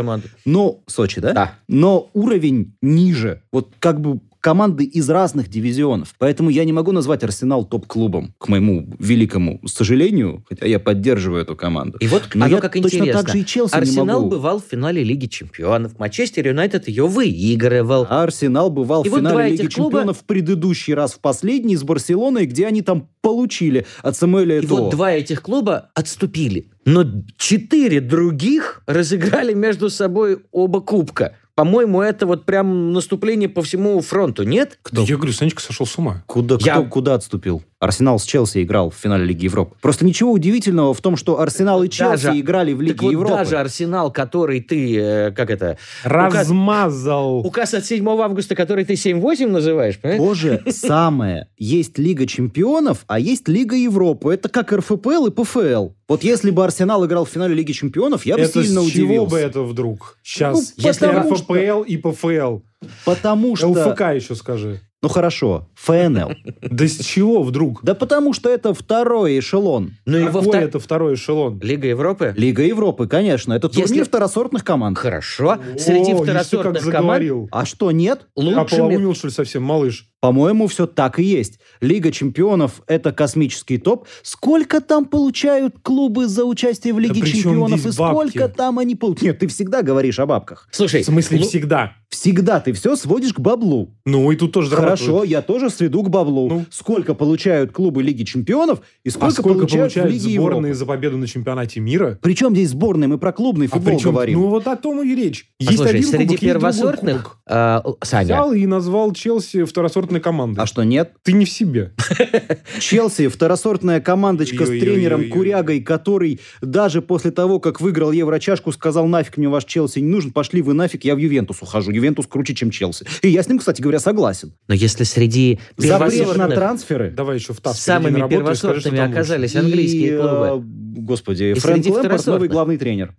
Но 0.45 0.79
Сочи, 0.87 1.21
да? 1.21 1.33
Да. 1.33 1.55
Но 1.67 2.09
уровень 2.13 2.73
ниже. 2.81 3.41
Вот 3.51 3.69
как 3.79 4.01
бы 4.01 4.19
команды 4.41 4.83
из 4.85 5.09
разных 5.09 5.49
дивизионов. 5.49 6.15
Поэтому 6.17 6.49
я 6.49 6.63
не 6.65 6.71
могу 6.73 6.91
назвать 6.91 7.23
Арсенал 7.23 7.65
топ-клубом, 7.65 8.33
к 8.37 8.47
моему 8.47 8.87
великому 8.99 9.59
сожалению, 9.67 10.43
хотя 10.47 10.65
я 10.65 10.79
поддерживаю 10.79 11.41
эту 11.41 11.55
команду. 11.55 11.97
И 11.99 12.07
вот 12.07 12.29
Но 12.33 12.45
оно 12.45 12.55
я 12.55 12.61
как 12.61 12.73
точно 12.73 12.87
интересно. 12.97 13.21
так 13.23 13.31
же 13.31 13.39
и 13.39 13.45
Челси 13.45 13.75
Арсенал 13.75 14.25
бывал 14.27 14.59
в 14.59 14.63
финале 14.69 15.03
Лиги 15.03 15.25
Чемпионов. 15.27 15.99
Манчестер 15.99 16.47
Юнайтед 16.47 16.87
ее 16.87 17.07
выигрывал. 17.07 18.07
А 18.09 18.23
Арсенал 18.23 18.69
бывал 18.69 19.03
И 19.03 19.09
в 19.09 19.11
вот 19.11 19.17
финале 19.19 19.53
этих 19.53 19.63
Лиги 19.63 19.73
клуба- 19.75 19.89
Чемпионов 19.99 20.17
в 20.19 20.23
предыдущий 20.23 20.93
раз 20.93 21.13
в 21.13 21.19
последний 21.19 21.75
с 21.75 21.83
Барселоной, 21.83 22.45
где 22.45 22.65
они 22.67 22.81
там 22.81 23.09
получили 23.21 23.85
от 24.01 24.15
Самуэля 24.15 24.59
И 24.61 24.65
Этоо. 24.65 24.77
вот 24.83 24.91
два 24.91 25.11
этих 25.11 25.41
клуба 25.41 25.89
отступили. 25.93 26.69
Но 26.85 27.03
четыре 27.37 27.99
других 28.01 28.81
разыграли 28.87 29.53
между 29.53 29.89
собой 29.89 30.39
оба 30.51 30.81
кубка. 30.81 31.35
По-моему, 31.59 32.01
это 32.01 32.25
вот 32.25 32.45
прям 32.45 32.93
наступление 32.93 33.49
по 33.49 33.61
всему 33.61 33.99
фронту, 33.99 34.43
нет? 34.43 34.79
Да 34.93 35.01
я 35.01 35.17
говорю, 35.17 35.33
Санечка 35.33 35.61
сошел 35.61 35.85
с 35.85 35.97
ума. 35.97 36.23
Куда, 36.25 36.55
Я- 36.61 36.75
кто 36.75 36.85
куда 36.85 37.15
отступил? 37.15 37.63
Арсенал 37.79 38.19
с 38.19 38.23
Челси 38.25 38.63
играл 38.63 38.89
в 38.89 38.95
финале 38.95 39.23
Лиги 39.23 39.45
Европы. 39.45 39.75
Просто 39.81 40.05
ничего 40.05 40.33
удивительного 40.33 40.93
в 40.93 40.99
том, 40.99 41.15
что 41.15 41.39
Арсенал 41.39 41.81
и 41.83 41.89
Челси 41.89 42.25
Даже- 42.25 42.39
играли 42.39 42.73
в 42.73 42.81
Лиге 42.81 42.93
так 42.95 43.03
вот 43.03 43.11
Европы. 43.11 43.33
даже 43.35 43.57
Арсенал, 43.57 44.11
который 44.11 44.59
ты, 44.59 44.97
э, 44.99 45.31
как 45.31 45.49
это, 45.49 45.77
Размазал. 46.03 47.37
указ 47.45 47.73
от 47.73 47.85
7 47.85 48.05
августа, 48.21 48.53
который 48.55 48.83
ты 48.83 48.93
7-8 48.95 49.47
называешь, 49.49 49.97
понимаешь? 49.97 50.21
То 50.21 50.33
же 50.33 50.63
самое. 50.71 51.47
Есть 51.57 51.97
Лига 51.97 52.25
Чемпионов, 52.27 53.05
а 53.07 53.17
есть 53.17 53.47
Лига 53.47 53.77
Европы. 53.77 54.33
Это 54.33 54.49
как 54.49 54.73
РФПЛ 54.73 55.27
и 55.27 55.31
ПФЛ. 55.31 55.89
Вот 56.09 56.23
если 56.23 56.51
бы 56.51 56.65
Арсенал 56.65 57.05
играл 57.05 57.23
в 57.23 57.29
финале 57.29 57.53
Лиги 57.55 57.71
Чемпионов, 57.71 58.25
я 58.25 58.35
бы 58.35 58.41
это 58.41 58.61
сильно 58.63 58.81
с 58.81 58.87
чего 58.87 59.05
удивился. 59.23 59.29
бы 59.31 59.37
это 59.39 59.61
вдруг? 59.61 60.17
Сейчас. 60.21 60.73
Ну, 60.77 60.83
если 60.89 61.05
потому 61.07 61.33
РФПЛ 61.33 61.81
и 61.83 61.95
ПФЛ. 61.97 62.59
Потому 63.05 63.55
что... 63.55 63.67
ЛФК 63.69 64.01
еще 64.15 64.35
скажи. 64.35 64.81
Ну 65.01 65.07
хорошо, 65.07 65.69
ФНЛ. 65.75 66.31
Да 66.61 66.85
с 66.85 66.97
чего 66.99 67.41
вдруг? 67.41 67.79
Да 67.83 67.95
потому 67.95 68.33
что 68.33 68.49
это 68.49 68.73
второй 68.73 69.39
эшелон. 69.39 69.91
Ну 70.05 70.17
и 70.17 70.23
во 70.25 70.41
Какой 70.41 70.47
втор- 70.59 70.63
это 70.63 70.79
второй 70.79 71.13
эшелон? 71.13 71.57
Лига 71.61 71.87
Европы? 71.87 72.33
Лига 72.35 72.63
Европы, 72.63 73.07
конечно. 73.07 73.53
Это 73.53 73.69
турнир 73.69 73.87
Если- 73.87 74.03
второсортных 74.03 74.65
команд. 74.65 74.97
Хорошо. 74.97 75.57
Среди 75.77 76.11
О, 76.11 76.15
ишь 76.15 76.17
ты 76.19 76.23
второсортных 76.25 76.83
как 76.83 76.91
команд 76.91 77.23
заговорил. 77.23 77.47
А 77.51 77.65
что, 77.65 77.91
нет? 77.91 78.27
А 78.35 78.41
лучшими... 78.41 78.77
полоумил, 78.79 79.15
что 79.15 79.27
ли, 79.27 79.33
совсем, 79.33 79.63
малыш? 79.63 80.09
По-моему, 80.21 80.67
все 80.67 80.85
так 80.85 81.17
и 81.19 81.23
есть. 81.23 81.59
Лига 81.79 82.11
чемпионов– 82.11 82.81
это 82.87 83.13
космический 83.13 83.77
топ. 83.77 84.05
Сколько 84.21 84.81
там 84.81 85.05
получают 85.05 85.75
клубы 85.81 86.27
за 86.27 86.43
участие 86.43 86.93
в 86.93 86.99
Лиге 86.99 87.21
чем 87.21 87.41
чемпионов? 87.53 87.85
И 87.85 87.91
сколько 87.91 88.39
бабки? 88.41 88.55
там 88.57 88.79
они 88.79 88.95
получают? 88.95 89.21
Нет, 89.23 89.39
ты 89.39 89.47
всегда 89.47 89.81
говоришь 89.81 90.19
о 90.19 90.25
бабках. 90.25 90.67
Слушай, 90.71 91.03
В 91.03 91.05
смысле, 91.05 91.39
лу- 91.39 91.43
всегда. 91.43 91.93
Всегда 92.09 92.59
ты 92.59 92.73
все 92.73 92.95
сводишь 92.95 93.33
к 93.33 93.39
баблу. 93.39 93.95
Ну, 94.05 94.31
и 94.31 94.35
тут 94.35 94.51
тоже 94.51 94.69
Хорошо, 94.75 95.23
я 95.23 95.41
тоже 95.41 95.69
сведу 95.69 96.03
к 96.03 96.09
баблу. 96.09 96.49
Ну. 96.49 96.65
Сколько 96.71 97.13
получают 97.13 97.71
клубы 97.71 98.01
Лиги 98.03 98.23
чемпионов 98.23 98.81
и 99.03 99.09
сколько, 99.11 99.27
А 99.27 99.31
сколько 99.31 99.59
получают, 99.59 99.93
получают 99.93 100.09
в 100.11 100.13
Лиге 100.25 100.35
сборные 100.37 100.59
Европы? 100.59 100.73
за 100.73 100.85
победу 100.85 101.17
на 101.17 101.27
чемпионате 101.27 101.79
мира? 101.79 102.17
Причем 102.21 102.51
здесь 102.53 102.69
сборные? 102.71 103.07
Мы 103.07 103.19
про 103.19 103.31
клубный 103.31 103.67
А 103.67 103.69
футбол 103.69 103.95
причем, 103.95 104.11
говорим. 104.11 104.39
ну 104.41 104.47
вот 104.47 104.67
о 104.67 104.75
том 104.75 105.01
и 105.03 105.15
речь. 105.15 105.49
Есть 105.59 105.71
Послушай, 105.77 105.97
один 105.99 106.09
среди 106.09 106.25
кубок, 106.25 106.39
первосортных... 106.41 107.23
кубок. 107.23 107.37
а, 107.47 107.83
Саня, 108.01 108.25
Взял 108.25 108.53
и 108.53 108.65
назвал 108.65 109.13
Челси 109.13 109.63
второсортной 110.09 110.21
командой. 110.21 110.59
А 110.61 110.65
что, 110.65 110.83
нет? 110.83 111.13
Ты 111.23 111.33
не 111.33 111.45
в 111.45 111.49
себе. 111.49 111.93
Челси, 112.79 113.27
второсортная 113.27 114.01
командочка 114.01 114.65
с 114.65 114.69
тренером 114.69 115.29
Курягой, 115.29 115.81
который 115.81 116.39
даже 116.61 117.01
после 117.01 117.31
того, 117.31 117.59
как 117.59 117.81
выиграл 117.81 118.11
Еврочашку, 118.11 118.71
сказал, 118.71 119.07
нафиг 119.07 119.37
мне 119.37 119.47
ваш 119.47 119.65
Челси 119.65 119.99
не 119.99 120.09
нужен, 120.09 120.31
пошли 120.31 120.61
вы 120.61 120.73
нафиг, 120.73 121.05
я 121.05 121.15
в 121.15 121.17
Ювентус 121.17 121.61
ухожу. 121.61 121.91
Ювентус 121.91 122.27
круче, 122.27 122.55
чем 122.55 122.71
Челси. 122.71 123.05
И 123.21 123.29
я 123.29 123.43
с 123.43 123.47
ним, 123.47 123.59
кстати 123.59 123.81
говоря, 123.81 123.99
согласен. 123.99 124.53
но 124.67 124.73
если 124.73 125.03
среди 125.03 125.59
Запрет 125.77 126.35
на 126.35 126.49
трансферы. 126.49 127.11
Давай 127.11 127.37
еще 127.37 127.53
в 127.53 127.61
ТАСС 127.61 127.79
самыми 127.79 128.27
первосортными 128.27 128.99
оказались 128.99 129.55
английские 129.55 130.17
клубы... 130.17 130.47
э, 130.47 130.99
Господи, 130.99 131.53
И 131.55 131.59
Фрэнк 131.59 131.85
Лэмпорт, 131.85 132.25
новый 132.25 132.49
главный 132.49 132.77
тренер. 132.77 133.13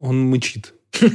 Он 0.00 0.20
мычит. 0.20 0.74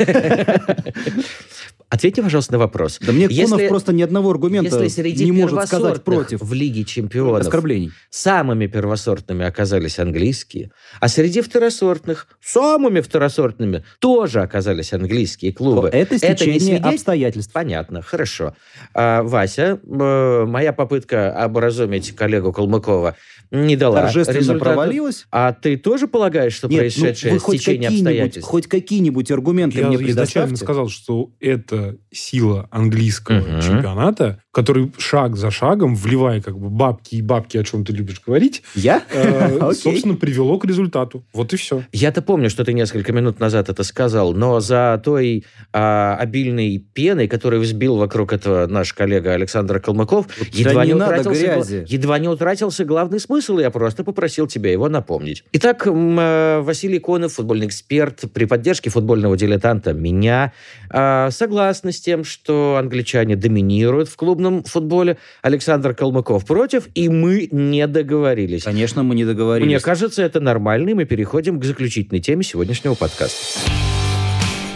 Ответьте, 1.90 2.24
пожалуйста, 2.24 2.54
на 2.54 2.58
вопрос. 2.60 2.98
Да 3.02 3.12
мне 3.12 3.28
Если- 3.30 3.44
Конов 3.44 3.68
просто 3.68 3.94
ни 3.94 4.02
одного 4.02 4.32
аргумента 4.32 4.80
Если 4.82 4.88
среди 5.02 5.26
не 5.26 5.32
может 5.32 5.68
сказать 5.68 6.04
против 6.04 6.42
в 6.42 6.52
Лиге 6.52 6.86
Чемпионов 6.86 7.42
оскорблений. 7.42 7.92
самыми 8.10 8.66
первосортными 8.66 9.46
оказались 9.46 10.00
английские, 10.00 10.72
а 11.00 11.08
среди 11.08 11.42
второсортных 11.42 12.28
самыми 12.42 13.00
второсортными 13.02 13.84
тоже 14.00 14.42
оказались 14.42 14.92
английские 14.92 15.54
клубы. 15.54 15.90
Это 15.90 16.16
не 16.16 16.18
стечение 16.18 16.60
свидетель- 16.60 16.96
обстоятельств. 16.96 17.54
Понятно, 17.54 18.02
хорошо. 18.02 18.56
А, 18.96 19.22
Вася, 19.22 19.80
э, 19.84 20.46
моя 20.48 20.74
попытка 20.74 21.44
образумить 21.46 22.16
коллегу 22.16 22.52
Калмыкова 22.52 23.16
не 23.52 23.76
дала 23.76 24.02
Торжественно 24.02 24.38
результата. 24.40 24.64
провалилась. 24.66 25.26
А 25.32 25.54
ты 25.54 25.78
тоже 25.78 26.08
полагаешь, 26.08 26.54
что 26.54 26.68
Нет, 26.68 26.76
ну, 26.76 26.80
происшедшее 26.80 27.40
хоть 27.40 27.58
стечение 27.60 27.84
какие-нибудь, 27.90 28.08
обстоятельств? 28.14 28.50
хоть 28.50 28.68
какие-нибудь 28.68 29.32
аргументы 29.32 29.80
Я 29.80 29.88
мне 29.88 29.96
изначально 29.98 30.16
предоставьте. 30.50 30.56
сказал, 30.58 30.90
что 30.90 31.32
это 31.40 31.98
сила 32.12 32.68
английского 32.72 33.40
Мгм. 33.40 33.62
чемпионата, 33.62 34.43
который 34.54 34.92
шаг 35.00 35.36
за 35.36 35.50
шагом, 35.50 35.96
вливая 35.96 36.40
как 36.40 36.58
бы 36.58 36.70
бабки 36.70 37.16
и 37.16 37.22
бабки, 37.24 37.58
о 37.58 37.64
чем 37.64 37.84
ты 37.84 37.92
любишь 37.92 38.22
говорить, 38.26 38.62
Я? 38.76 39.04
э, 39.10 39.58
Окей. 39.60 39.74
собственно, 39.74 40.16
привело 40.16 40.60
к 40.60 40.66
результату. 40.66 41.26
Вот 41.34 41.54
и 41.54 41.58
все. 41.58 41.84
Я-то 41.92 42.22
помню, 42.22 42.52
что 42.52 42.64
ты 42.64 42.72
несколько 42.74 43.12
минут 43.12 43.40
назад 43.40 43.70
это 43.70 43.84
сказал, 43.84 44.34
но 44.34 44.60
за 44.60 45.02
той 45.04 45.44
а, 45.74 46.16
обильной 46.20 46.78
пеной, 46.94 47.28
которую 47.28 47.64
взбил 47.64 47.98
вокруг 47.98 48.32
этого 48.32 48.68
наш 48.68 48.94
коллега 48.94 49.34
Александр 49.34 49.80
Калмыков, 49.80 50.28
едва, 50.52 50.74
да 50.74 50.86
не 50.86 50.90
не 50.90 50.94
утратился, 50.94 51.86
едва 51.88 52.20
не 52.20 52.28
утратился 52.28 52.86
главный 52.86 53.20
смысл, 53.20 53.58
я 53.58 53.72
просто 53.72 54.04
попросил 54.04 54.46
тебя 54.46 54.72
его 54.72 54.88
напомнить. 54.88 55.44
Итак, 55.54 55.88
э, 55.88 56.60
Василий 56.62 57.00
Конов, 57.00 57.34
футбольный 57.34 57.66
эксперт, 57.66 58.26
при 58.32 58.46
поддержке 58.46 58.92
футбольного 58.92 59.36
дилетанта 59.36 59.94
меня, 59.94 60.54
а, 60.92 61.32
согласны 61.32 61.92
с 61.92 62.00
тем, 62.00 62.24
что 62.24 62.78
англичане 62.80 63.36
доминируют 63.36 64.10
в 64.10 64.16
клубном 64.16 64.43
футболе, 64.64 65.18
Александр 65.42 65.94
Калмыков 65.94 66.46
против, 66.46 66.88
и 66.96 67.10
мы 67.10 67.48
не 67.52 67.86
договорились. 67.88 68.64
Конечно, 68.64 69.04
мы 69.04 69.16
не 69.16 69.26
договорились. 69.26 69.68
Мне 69.68 69.80
кажется, 69.80 70.24
это 70.24 70.40
нормально, 70.40 70.90
и 70.90 70.94
мы 70.94 71.06
переходим 71.06 71.60
к 71.60 71.66
заключительной 71.66 72.22
теме 72.22 72.44
сегодняшнего 72.44 72.96
подкаста. 72.96 73.60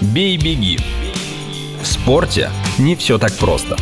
Бей-беги. 0.01 0.77
В 1.81 1.87
спорте 1.87 2.49
не 2.77 2.95
все 2.95 3.17
так 3.17 3.33
просто. 3.33 3.77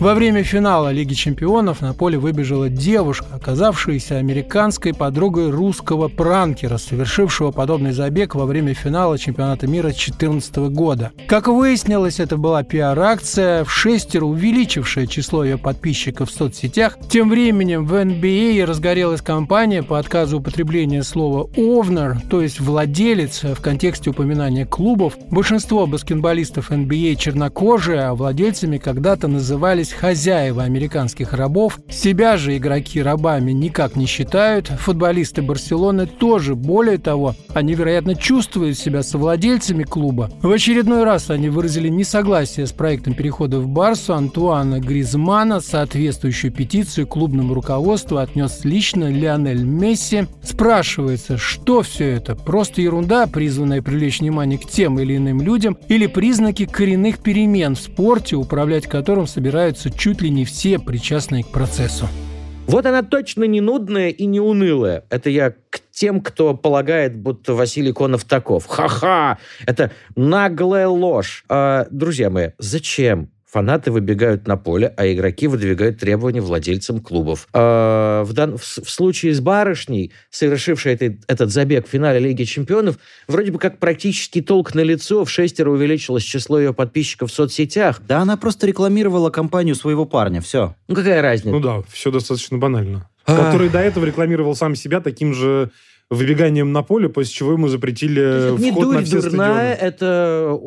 Во 0.00 0.14
время 0.14 0.42
финала 0.42 0.90
Лиги 0.92 1.12
чемпионов 1.12 1.82
на 1.82 1.92
поле 1.92 2.16
выбежала 2.16 2.70
девушка, 2.70 3.26
оказавшаяся 3.34 4.16
американской 4.16 4.94
подругой 4.94 5.50
русского 5.50 6.08
пранкера, 6.08 6.78
совершившего 6.78 7.50
подобный 7.50 7.92
забег 7.92 8.34
во 8.34 8.46
время 8.46 8.72
финала 8.72 9.18
чемпионата 9.18 9.66
мира 9.66 9.88
2014 9.88 10.56
года. 10.70 11.12
Как 11.28 11.48
выяснилось, 11.48 12.18
это 12.18 12.38
была 12.38 12.62
пиар-акция, 12.62 13.62
в 13.62 13.70
шестеро 13.70 14.24
увеличившая 14.24 15.06
число 15.06 15.44
ее 15.44 15.58
подписчиков 15.58 16.30
в 16.30 16.32
соцсетях. 16.32 16.96
Тем 17.10 17.28
временем 17.28 17.84
в 17.84 17.92
NBA 17.92 18.64
разгорелась 18.64 19.20
кампания 19.20 19.82
по 19.82 19.98
отказу 19.98 20.38
употребления 20.38 21.02
слова 21.02 21.50
«овнер», 21.58 22.16
то 22.30 22.40
есть 22.40 22.58
владелец 22.58 23.42
в 23.42 23.60
контексте 23.60 24.08
упоминания 24.08 24.64
клубов. 24.64 25.18
Большинство 25.30 25.86
баскетболистов 25.86 26.70
NBA 26.70 27.16
чернокожие, 27.16 28.00
а 28.00 28.14
владельцами 28.14 28.78
когда-то 28.78 29.28
назывались 29.28 29.89
хозяева 29.92 30.62
американских 30.62 31.32
рабов. 31.32 31.78
Себя 31.88 32.36
же 32.36 32.56
игроки 32.56 33.02
рабами 33.02 33.52
никак 33.52 33.96
не 33.96 34.06
считают. 34.06 34.68
Футболисты 34.68 35.42
Барселоны 35.42 36.06
тоже. 36.06 36.54
Более 36.54 36.98
того, 36.98 37.34
они, 37.54 37.74
вероятно, 37.74 38.14
чувствуют 38.14 38.78
себя 38.78 39.02
совладельцами 39.02 39.84
клуба. 39.84 40.30
В 40.42 40.50
очередной 40.50 41.04
раз 41.04 41.30
они 41.30 41.48
выразили 41.48 41.88
несогласие 41.88 42.66
с 42.66 42.72
проектом 42.72 43.14
перехода 43.14 43.60
в 43.60 43.68
Барсу 43.68 44.14
Антуана 44.14 44.80
Гризмана. 44.80 45.60
Соответствующую 45.60 46.52
петицию 46.52 47.06
клубному 47.06 47.54
руководству 47.54 48.18
отнес 48.18 48.64
лично 48.64 49.10
Лионель 49.10 49.64
Месси. 49.64 50.26
Спрашивается, 50.42 51.38
что 51.38 51.82
все 51.82 52.10
это? 52.10 52.34
Просто 52.34 52.82
ерунда, 52.82 53.26
призванная 53.26 53.82
привлечь 53.82 54.20
внимание 54.20 54.58
к 54.58 54.66
тем 54.66 54.98
или 54.98 55.16
иным 55.16 55.40
людям, 55.40 55.76
или 55.88 56.06
признаки 56.06 56.66
коренных 56.66 57.18
перемен 57.18 57.74
в 57.74 57.80
спорте, 57.80 58.36
управлять 58.36 58.86
которым 58.86 59.26
собираются 59.26 59.79
чуть 59.88 60.20
ли 60.20 60.28
не 60.28 60.44
все 60.44 60.78
причастные 60.78 61.44
к 61.44 61.48
процессу? 61.48 62.06
Вот 62.66 62.84
она 62.84 63.02
точно 63.02 63.44
не 63.44 63.60
нудная 63.60 64.10
и 64.10 64.26
не 64.26 64.38
унылая. 64.38 65.04
Это 65.08 65.30
я 65.30 65.50
к 65.50 65.80
тем, 65.90 66.20
кто 66.20 66.54
полагает, 66.54 67.16
будто 67.16 67.54
Василий 67.54 67.92
Конов 67.92 68.24
таков. 68.24 68.66
Ха-ха! 68.66 69.38
Это 69.66 69.90
наглая 70.16 70.86
ложь. 70.86 71.44
А, 71.48 71.86
друзья 71.90 72.30
мои, 72.30 72.50
зачем 72.58 73.30
Фанаты 73.50 73.90
выбегают 73.90 74.46
на 74.46 74.56
поле, 74.56 74.94
а 74.96 75.12
игроки 75.12 75.48
выдвигают 75.48 75.98
требования 75.98 76.40
владельцам 76.40 77.00
клубов. 77.00 77.48
А, 77.52 78.22
в, 78.22 78.32
дан... 78.32 78.56
в, 78.56 78.62
в 78.62 78.88
случае 78.88 79.34
с 79.34 79.40
барышней, 79.40 80.12
совершившей 80.30 80.92
этот, 80.94 81.16
этот 81.26 81.50
забег 81.50 81.88
в 81.88 81.90
финале 81.90 82.20
Лиги 82.20 82.44
Чемпионов, 82.44 82.98
вроде 83.26 83.50
бы 83.50 83.58
как 83.58 83.78
практически 83.78 84.40
толк 84.40 84.74
на 84.74 84.80
лицо, 84.80 85.24
в 85.24 85.30
шестеро 85.30 85.70
увеличилось 85.70 86.22
число 86.22 86.60
ее 86.60 86.72
подписчиков 86.72 87.32
в 87.32 87.34
соцсетях. 87.34 88.00
Да 88.06 88.20
она 88.20 88.36
просто 88.36 88.68
рекламировала 88.68 89.30
компанию 89.30 89.74
своего 89.74 90.04
парня, 90.04 90.40
все. 90.40 90.76
Ну 90.86 90.94
какая 90.94 91.20
разница? 91.20 91.50
Ну 91.50 91.58
да, 91.58 91.82
все 91.90 92.12
достаточно 92.12 92.56
банально. 92.56 93.08
Ах. 93.26 93.38
Который 93.46 93.68
до 93.68 93.78
этого 93.80 94.04
рекламировал 94.04 94.54
сам 94.56 94.74
себя 94.74 95.00
таким 95.00 95.34
же 95.34 95.70
выбеганием 96.12 96.72
на 96.72 96.82
поле, 96.82 97.08
после 97.08 97.32
чего 97.32 97.52
ему 97.52 97.68
запретили 97.68 98.58
не 98.60 98.72
вход 98.72 98.82
дурь 98.84 98.94
на 98.96 99.02
все 99.04 99.22
дурная, 99.22 99.76
стадионы. 99.76 99.88
это 99.88 100.58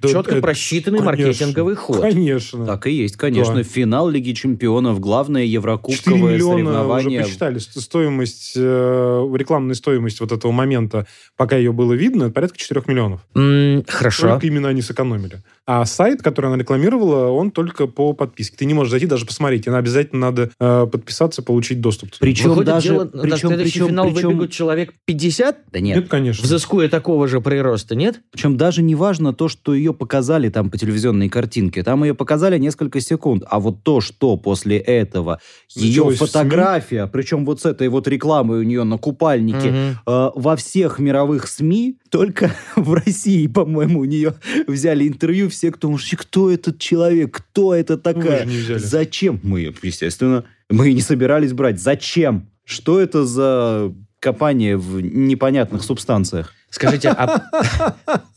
Да, 0.00 0.08
четко 0.08 0.30
это- 0.32 0.40
просчитанный 0.42 0.98
конечно, 1.00 1.26
маркетинговый 1.26 1.74
ход. 1.74 2.00
Конечно. 2.02 2.66
Так 2.66 2.86
и 2.86 2.92
есть, 2.92 3.16
конечно. 3.16 3.56
Да. 3.56 3.62
Финал 3.64 4.08
Лиги 4.08 4.30
Чемпионов, 4.30 5.00
главное 5.00 5.42
4 5.42 5.52
еврокубковое 5.54 6.34
миллиона 6.34 6.54
уже 6.54 6.64
соревнование. 6.66 7.22
посчитали. 7.22 7.58
Ст- 7.58 7.80
Стоимость, 7.80 8.52
э, 8.54 9.28
рекламная 9.34 9.74
стоимость 9.74 10.20
вот 10.20 10.30
этого 10.30 10.52
момента, 10.52 11.08
пока 11.36 11.56
ее 11.56 11.72
было 11.72 11.92
видно, 11.94 12.24
это 12.24 12.32
порядка 12.34 12.56
4 12.56 12.86
миллионов. 12.86 13.26
М, 13.34 13.82
Хорошо. 13.88 14.28
Только 14.28 14.46
именно 14.46 14.68
они 14.68 14.82
сэкономили. 14.82 15.42
А 15.66 15.84
сайт, 15.84 16.22
который 16.22 16.46
она 16.46 16.58
рекламировала, 16.58 17.30
он 17.30 17.50
только 17.50 17.88
по 17.88 18.12
подписке. 18.12 18.56
Ты 18.58 18.66
не 18.66 18.74
можешь 18.74 18.92
зайти 18.92 19.06
даже 19.08 19.26
посмотреть. 19.26 19.64
Тебе 19.64 19.74
обязательно 19.74 20.26
надо 20.30 20.50
э, 20.60 20.86
подписаться, 20.86 21.42
получить 21.42 21.80
доступ. 21.86 22.10
Причем 22.18 22.48
Выходит, 22.50 22.66
даже... 22.74 22.88
дело, 22.88 23.04
на 23.12 23.22
причем, 23.22 23.48
следующий 23.48 23.72
причем, 23.72 23.88
финал 23.88 24.10
причем- 24.12 24.28
выбегут 24.28 24.50
человек 24.50 24.92
50, 25.04 25.56
Да 25.72 25.80
нет, 25.80 25.96
Нет, 25.96 26.08
конечно. 26.08 26.42
взыскуя 26.44 26.88
такого 26.88 27.28
же 27.28 27.40
прироста, 27.40 27.94
нет? 27.94 28.20
Причем 28.32 28.56
даже 28.56 28.82
не 28.82 28.94
важно 28.94 29.32
то, 29.32 29.48
что 29.48 29.74
ее 29.74 29.94
показали 29.94 30.48
там 30.48 30.70
по 30.70 30.78
телевизионной 30.78 31.28
картинке. 31.28 31.82
Там 31.82 32.02
ее 32.04 32.14
показали 32.14 32.58
несколько 32.58 33.00
секунд. 33.00 33.44
А 33.48 33.60
вот 33.60 33.82
то, 33.84 34.00
что 34.00 34.36
после 34.36 34.78
этого 34.78 35.40
ее 35.74 36.10
фотография, 36.10 37.06
причем 37.06 37.44
вот 37.44 37.60
с 37.60 37.66
этой 37.66 37.88
вот 37.88 38.08
рекламой 38.08 38.58
у 38.58 38.62
нее 38.62 38.84
на 38.84 38.98
купальнике, 38.98 39.70
Мгм. 39.70 39.98
э, 40.06 40.30
во 40.34 40.56
всех 40.56 40.98
мировых 40.98 41.46
СМИ, 41.46 41.98
только 42.10 42.52
в 42.76 42.92
России, 42.94 43.46
по-моему, 43.46 44.00
у 44.00 44.04
нее 44.04 44.34
взяли 44.66 45.06
интервью 45.08 45.48
все, 45.48 45.70
кто 45.70 45.96
кто 46.16 46.50
этот 46.50 46.78
человек, 46.78 47.36
кто 47.36 47.74
это 47.74 47.94
Ну, 47.94 48.00
такая, 48.00 48.40
же 48.44 48.46
не 48.46 48.56
взяли. 48.58 48.78
зачем? 48.78 49.40
Мы, 49.42 49.72
естественно, 49.82 50.44
мы 50.70 50.92
не 50.92 51.00
собирались 51.00 51.52
брать. 51.52 51.80
Зачем? 51.80 52.50
Что 52.64 53.00
это 53.00 53.24
за 53.24 53.92
копание 54.20 54.76
в 54.76 55.00
непонятных 55.00 55.82
субстанциях, 55.82 56.52
Скажите, 56.70 57.08
а, 57.10 57.42